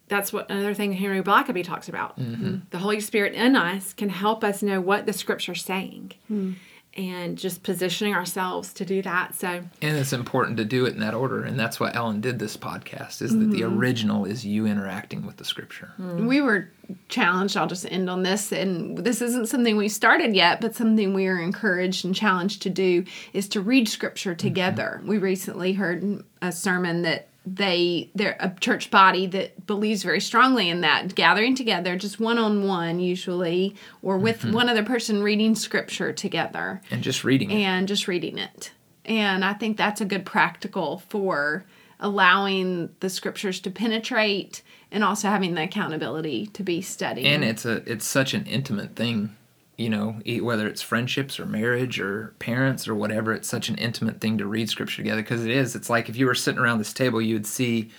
that's 0.08 0.32
what 0.32 0.50
another 0.50 0.74
thing 0.74 0.92
Henry 0.92 1.22
Blackaby 1.22 1.64
talks 1.64 1.88
about. 1.88 2.18
Mm-hmm. 2.18 2.58
The 2.70 2.78
Holy 2.78 3.00
Spirit 3.00 3.34
in 3.34 3.56
us 3.56 3.92
can 3.92 4.08
help 4.08 4.44
us 4.44 4.62
know 4.62 4.80
what 4.80 5.06
the 5.06 5.12
scripture's 5.12 5.64
saying. 5.64 6.12
Hmm. 6.28 6.52
And 6.96 7.36
just 7.36 7.64
positioning 7.64 8.14
ourselves 8.14 8.72
to 8.74 8.84
do 8.84 9.02
that. 9.02 9.34
So 9.34 9.64
And 9.82 9.96
it's 9.96 10.12
important 10.12 10.58
to 10.58 10.64
do 10.64 10.86
it 10.86 10.94
in 10.94 11.00
that 11.00 11.12
order, 11.12 11.42
and 11.42 11.58
that's 11.58 11.80
why 11.80 11.90
Ellen 11.92 12.20
did 12.20 12.38
this 12.38 12.56
podcast. 12.56 13.20
Is 13.20 13.32
that 13.32 13.50
the 13.50 13.62
mm-hmm. 13.62 13.76
original 13.76 14.24
is 14.26 14.46
you 14.46 14.64
interacting 14.66 15.26
with 15.26 15.36
the 15.36 15.44
scripture. 15.44 15.92
Hmm. 15.96 16.28
We 16.28 16.40
were 16.40 16.70
challenged, 17.08 17.56
I'll 17.56 17.66
just 17.66 17.90
end 17.90 18.08
on 18.08 18.22
this, 18.22 18.52
and 18.52 18.96
this 18.98 19.20
isn't 19.22 19.48
something 19.48 19.76
we 19.76 19.88
started 19.88 20.36
yet, 20.36 20.60
but 20.60 20.76
something 20.76 21.14
we 21.14 21.26
are 21.26 21.40
encouraged 21.40 22.04
and 22.04 22.14
challenged 22.14 22.62
to 22.62 22.70
do 22.70 23.04
is 23.32 23.48
to 23.48 23.60
read 23.60 23.88
scripture 23.88 24.30
mm-hmm. 24.30 24.46
together. 24.46 25.02
We 25.04 25.18
recently 25.18 25.72
heard 25.72 26.22
a 26.40 26.52
sermon 26.52 27.02
that 27.02 27.26
they 27.46 28.10
they're 28.14 28.36
a 28.40 28.54
church 28.60 28.90
body 28.90 29.26
that 29.26 29.66
believes 29.66 30.02
very 30.02 30.20
strongly 30.20 30.70
in 30.70 30.80
that 30.80 31.14
gathering 31.14 31.54
together 31.54 31.96
just 31.96 32.18
one 32.18 32.38
on 32.38 32.66
one 32.66 33.00
usually 33.00 33.74
or 34.02 34.16
with 34.16 34.40
mm-hmm. 34.40 34.52
one 34.52 34.68
other 34.68 34.82
person 34.82 35.22
reading 35.22 35.54
scripture 35.54 36.12
together 36.12 36.80
And 36.90 37.02
just 37.02 37.22
reading 37.22 37.50
it. 37.50 37.56
and 37.56 37.86
just 37.86 38.08
reading 38.08 38.38
it. 38.38 38.72
And 39.04 39.44
I 39.44 39.52
think 39.52 39.76
that's 39.76 40.00
a 40.00 40.06
good 40.06 40.24
practical 40.24 40.98
for 41.10 41.66
allowing 42.00 42.88
the 43.00 43.10
scriptures 43.10 43.60
to 43.60 43.70
penetrate 43.70 44.62
and 44.90 45.04
also 45.04 45.28
having 45.28 45.54
the 45.54 45.62
accountability 45.62 46.46
to 46.46 46.62
be 46.62 46.80
studying. 46.80 47.26
and 47.26 47.44
it's 47.44 47.66
a 47.66 47.82
it's 47.90 48.06
such 48.06 48.32
an 48.32 48.46
intimate 48.46 48.96
thing 48.96 49.36
you 49.76 49.88
know 49.88 50.20
whether 50.40 50.68
it's 50.68 50.82
friendships 50.82 51.40
or 51.40 51.46
marriage 51.46 51.98
or 51.98 52.34
parents 52.38 52.86
or 52.86 52.94
whatever 52.94 53.32
it's 53.32 53.48
such 53.48 53.68
an 53.68 53.74
intimate 53.76 54.20
thing 54.20 54.38
to 54.38 54.46
read 54.46 54.68
scripture 54.68 55.02
together 55.02 55.22
because 55.22 55.44
it 55.44 55.50
is. 55.50 55.74
It's 55.74 55.90
like 55.90 56.08
if 56.08 56.16
you 56.16 56.26
were 56.26 56.34
sitting 56.34 56.60
around 56.60 56.78
this 56.78 56.92
table 56.92 57.20
you 57.20 57.34
would 57.34 57.46
see 57.46 57.90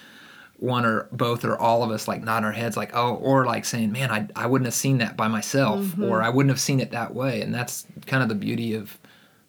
one 0.57 0.85
or 0.85 1.07
both 1.11 1.43
or 1.43 1.57
all 1.57 1.83
of 1.83 1.91
us 1.91 2.07
like 2.07 2.23
nodding 2.23 2.45
our 2.45 2.51
heads 2.51 2.77
like 2.77 2.95
oh 2.95 3.15
or 3.15 3.45
like 3.45 3.65
saying 3.65 3.91
man 3.91 4.09
i, 4.09 4.27
I 4.35 4.47
wouldn't 4.47 4.67
have 4.67 4.73
seen 4.73 4.99
that 4.99 5.17
by 5.17 5.27
myself 5.27 5.81
mm-hmm. 5.81 6.03
or 6.05 6.23
i 6.23 6.29
wouldn't 6.29 6.51
have 6.51 6.61
seen 6.61 6.79
it 6.79 6.91
that 6.91 7.13
way 7.13 7.41
and 7.41 7.53
that's 7.53 7.85
kind 8.05 8.23
of 8.23 8.29
the 8.29 8.35
beauty 8.35 8.73
of 8.73 8.97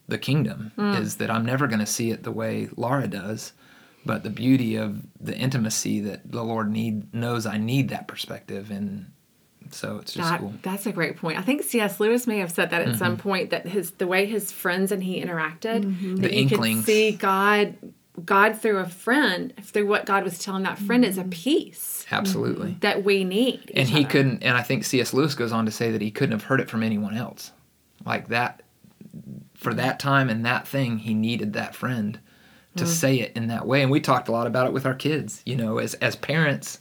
the 0.09 0.19
kingdom 0.19 0.73
mm. 0.77 1.01
is 1.01 1.17
that 1.17 1.31
i'm 1.31 1.45
never 1.45 1.67
going 1.67 1.81
to 1.81 1.87
see 1.87 2.11
it 2.11 2.25
the 2.25 2.33
way 2.33 2.69
laura 2.77 3.07
does 3.07 3.53
but 4.05 4.23
the 4.25 4.31
beauty 4.31 4.77
of 4.77 5.03
the 5.21 5.37
intimacy 5.37 6.01
that 6.01 6.31
the 6.31 6.43
lord 6.43 6.71
need 6.71 7.13
knows 7.15 7.47
i 7.47 7.57
need 7.57 7.89
that 7.89 8.09
perspective 8.09 8.71
and 8.71 9.07
so 9.71 9.99
it's 9.99 10.13
just 10.13 10.29
that, 10.29 10.41
cool 10.41 10.55
that's 10.63 10.87
a 10.87 10.93
great 10.93 11.17
point. 11.17 11.39
I 11.39 11.43
think 11.43 11.63
C.S. 11.63 12.01
Lewis 12.01 12.27
may 12.27 12.39
have 12.39 12.53
said 12.53 12.71
that 12.71 12.87
at 12.87 12.97
some 12.97 13.13
mm-hmm. 13.13 13.29
point 13.29 13.51
that 13.51 13.67
his 13.67 13.93
the 13.93 14.07
way 14.07 14.27
his 14.27 14.53
friends 14.53 14.93
and 14.93 15.03
he 15.03 15.23
interacted, 15.23 15.85
mm-hmm. 15.85 16.17
that 16.17 16.31
The 16.31 16.37
you 16.37 16.49
could 16.49 16.85
see 16.85 17.13
God 17.13 17.77
God 18.25 18.61
through 18.61 18.79
a 18.79 18.89
friend, 18.89 19.53
through 19.63 19.87
what 19.87 20.07
God 20.07 20.25
was 20.25 20.39
telling 20.39 20.63
that 20.63 20.79
friend 20.79 21.05
is 21.05 21.19
a 21.19 21.23
mm-hmm. 21.23 21.31
peace 21.31 22.07
Absolutely. 22.11 22.77
that 22.81 23.05
we 23.05 23.25
need. 23.25 23.71
And 23.75 23.89
he 23.89 24.01
other. 24.01 24.09
couldn't, 24.09 24.43
and 24.43 24.57
I 24.57 24.63
think 24.63 24.85
C.S. 24.85 25.13
Lewis 25.13 25.35
goes 25.35 25.53
on 25.53 25.67
to 25.67 25.71
say 25.71 25.91
that 25.91 26.01
he 26.01 26.11
couldn't 26.11 26.33
have 26.33 26.45
heard 26.45 26.61
it 26.61 26.71
from 26.71 26.83
anyone 26.83 27.17
else. 27.17 27.53
Like 28.05 28.29
that, 28.29 28.63
for 29.55 29.75
that 29.75 29.99
time 29.99 30.31
and 30.31 30.47
that 30.47 30.67
thing, 30.67 30.99
he 30.99 31.15
needed 31.15 31.55
that 31.55 31.75
friend 31.75 32.19
to 32.77 32.85
mm. 32.85 32.89
say 32.89 33.17
it 33.17 33.33
in 33.37 33.49
that 33.49 33.67
way. 33.67 33.83
And 33.83 33.91
we 33.91 34.01
talked 34.01 34.29
a 34.29 34.33
lot 34.33 34.47
about 34.47 34.67
it 34.67 34.73
with 34.73 34.87
our 34.87 34.95
kids, 34.95 35.43
you 35.45 35.57
know, 35.57 35.79
as, 35.79 35.95
as 35.95 36.17
parents, 36.17 36.79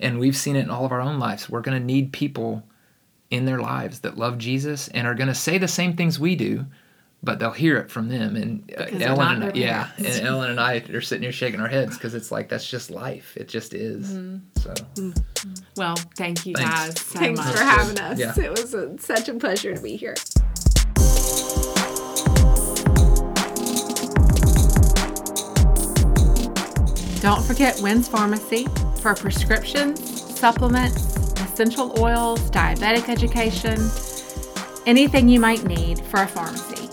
and 0.00 0.18
we've 0.18 0.36
seen 0.36 0.56
it 0.56 0.60
in 0.60 0.70
all 0.70 0.84
of 0.84 0.92
our 0.92 1.00
own 1.00 1.18
lives. 1.18 1.48
We're 1.48 1.60
going 1.60 1.78
to 1.78 1.84
need 1.84 2.12
people 2.12 2.62
in 3.30 3.44
their 3.44 3.60
lives 3.60 4.00
that 4.00 4.16
love 4.16 4.38
Jesus 4.38 4.88
and 4.88 5.06
are 5.06 5.14
going 5.14 5.28
to 5.28 5.34
say 5.34 5.58
the 5.58 5.68
same 5.68 5.96
things 5.96 6.18
we 6.18 6.34
do, 6.34 6.64
but 7.22 7.38
they'll 7.38 7.50
hear 7.50 7.76
it 7.76 7.90
from 7.90 8.08
them. 8.08 8.36
And 8.36 8.72
uh, 8.78 8.84
Ellen, 9.00 9.42
and, 9.42 9.42
their 9.42 9.56
yeah, 9.56 9.90
and 9.98 10.06
Ellen 10.06 10.50
and 10.50 10.60
I 10.60 10.76
are 10.92 11.00
sitting 11.00 11.22
here 11.22 11.32
shaking 11.32 11.60
our 11.60 11.68
heads 11.68 11.96
because 11.96 12.14
it's 12.14 12.30
like 12.30 12.48
that's 12.48 12.68
just 12.68 12.90
life. 12.90 13.36
It 13.36 13.48
just 13.48 13.74
is. 13.74 14.40
So. 14.56 14.74
Well, 15.76 15.96
thank 16.16 16.46
you 16.46 16.54
Thanks. 16.54 16.70
guys 16.70 17.00
so 17.00 17.18
Thanks 17.18 17.40
much. 17.40 17.54
for 17.54 17.62
having 17.62 17.98
us. 17.98 18.18
Yeah. 18.18 18.38
It 18.38 18.50
was 18.50 18.72
a, 18.74 18.98
such 18.98 19.28
a 19.28 19.34
pleasure 19.34 19.74
to 19.74 19.82
be 19.82 19.96
here. 19.96 20.14
Don't 27.20 27.44
forget 27.44 27.80
Wynn's 27.82 28.08
Pharmacy 28.08 28.68
for 29.00 29.14
prescriptions, 29.14 30.38
supplements, 30.38 31.32
essential 31.40 31.98
oils, 32.00 32.40
diabetic 32.50 33.08
education, 33.08 33.78
anything 34.86 35.28
you 35.28 35.40
might 35.40 35.64
need 35.64 36.00
for 36.06 36.22
a 36.22 36.28
pharmacy. 36.28 36.88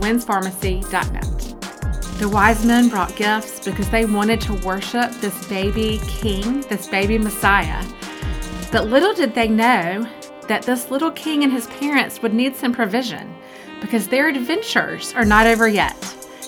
WinsPharmacy.net. 0.00 1.30
The 2.18 2.28
wise 2.28 2.64
men 2.64 2.88
brought 2.88 3.16
gifts 3.16 3.64
because 3.64 3.90
they 3.90 4.04
wanted 4.04 4.40
to 4.42 4.54
worship 4.64 5.10
this 5.20 5.46
baby 5.48 6.00
king, 6.06 6.60
this 6.62 6.86
baby 6.86 7.18
Messiah. 7.18 7.84
But 8.70 8.88
little 8.88 9.14
did 9.14 9.34
they 9.34 9.48
know 9.48 10.08
that 10.48 10.62
this 10.62 10.90
little 10.90 11.10
king 11.10 11.42
and 11.42 11.52
his 11.52 11.66
parents 11.66 12.22
would 12.22 12.32
need 12.32 12.54
some 12.56 12.72
provision 12.72 13.34
because 13.80 14.08
their 14.08 14.28
adventures 14.28 15.12
are 15.14 15.24
not 15.24 15.46
over 15.46 15.68
yet. 15.68 15.96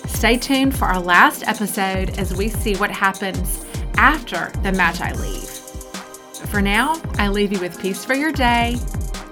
Stay 0.07 0.39
tuned 0.39 0.75
for 0.77 0.87
our 0.87 1.01
last 1.01 1.47
episode 1.47 2.11
as 2.19 2.35
we 2.35 2.49
see 2.49 2.77
what 2.77 2.91
happens 2.91 3.66
after 3.99 4.51
the 4.61 4.73
Magi 4.73 5.13
leave. 5.15 5.51
But 6.41 6.49
for 6.49 6.63
now, 6.63 7.01
I 7.19 7.29
leave 7.29 7.53
you 7.53 7.61
with 7.61 7.81
peace 7.81 8.05
for 8.05 8.15
your 8.15 8.33
day 8.33 8.77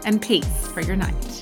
and 0.04 0.20
peace 0.20 0.66
for 0.68 0.80
your 0.80 0.96
night. 0.96 1.33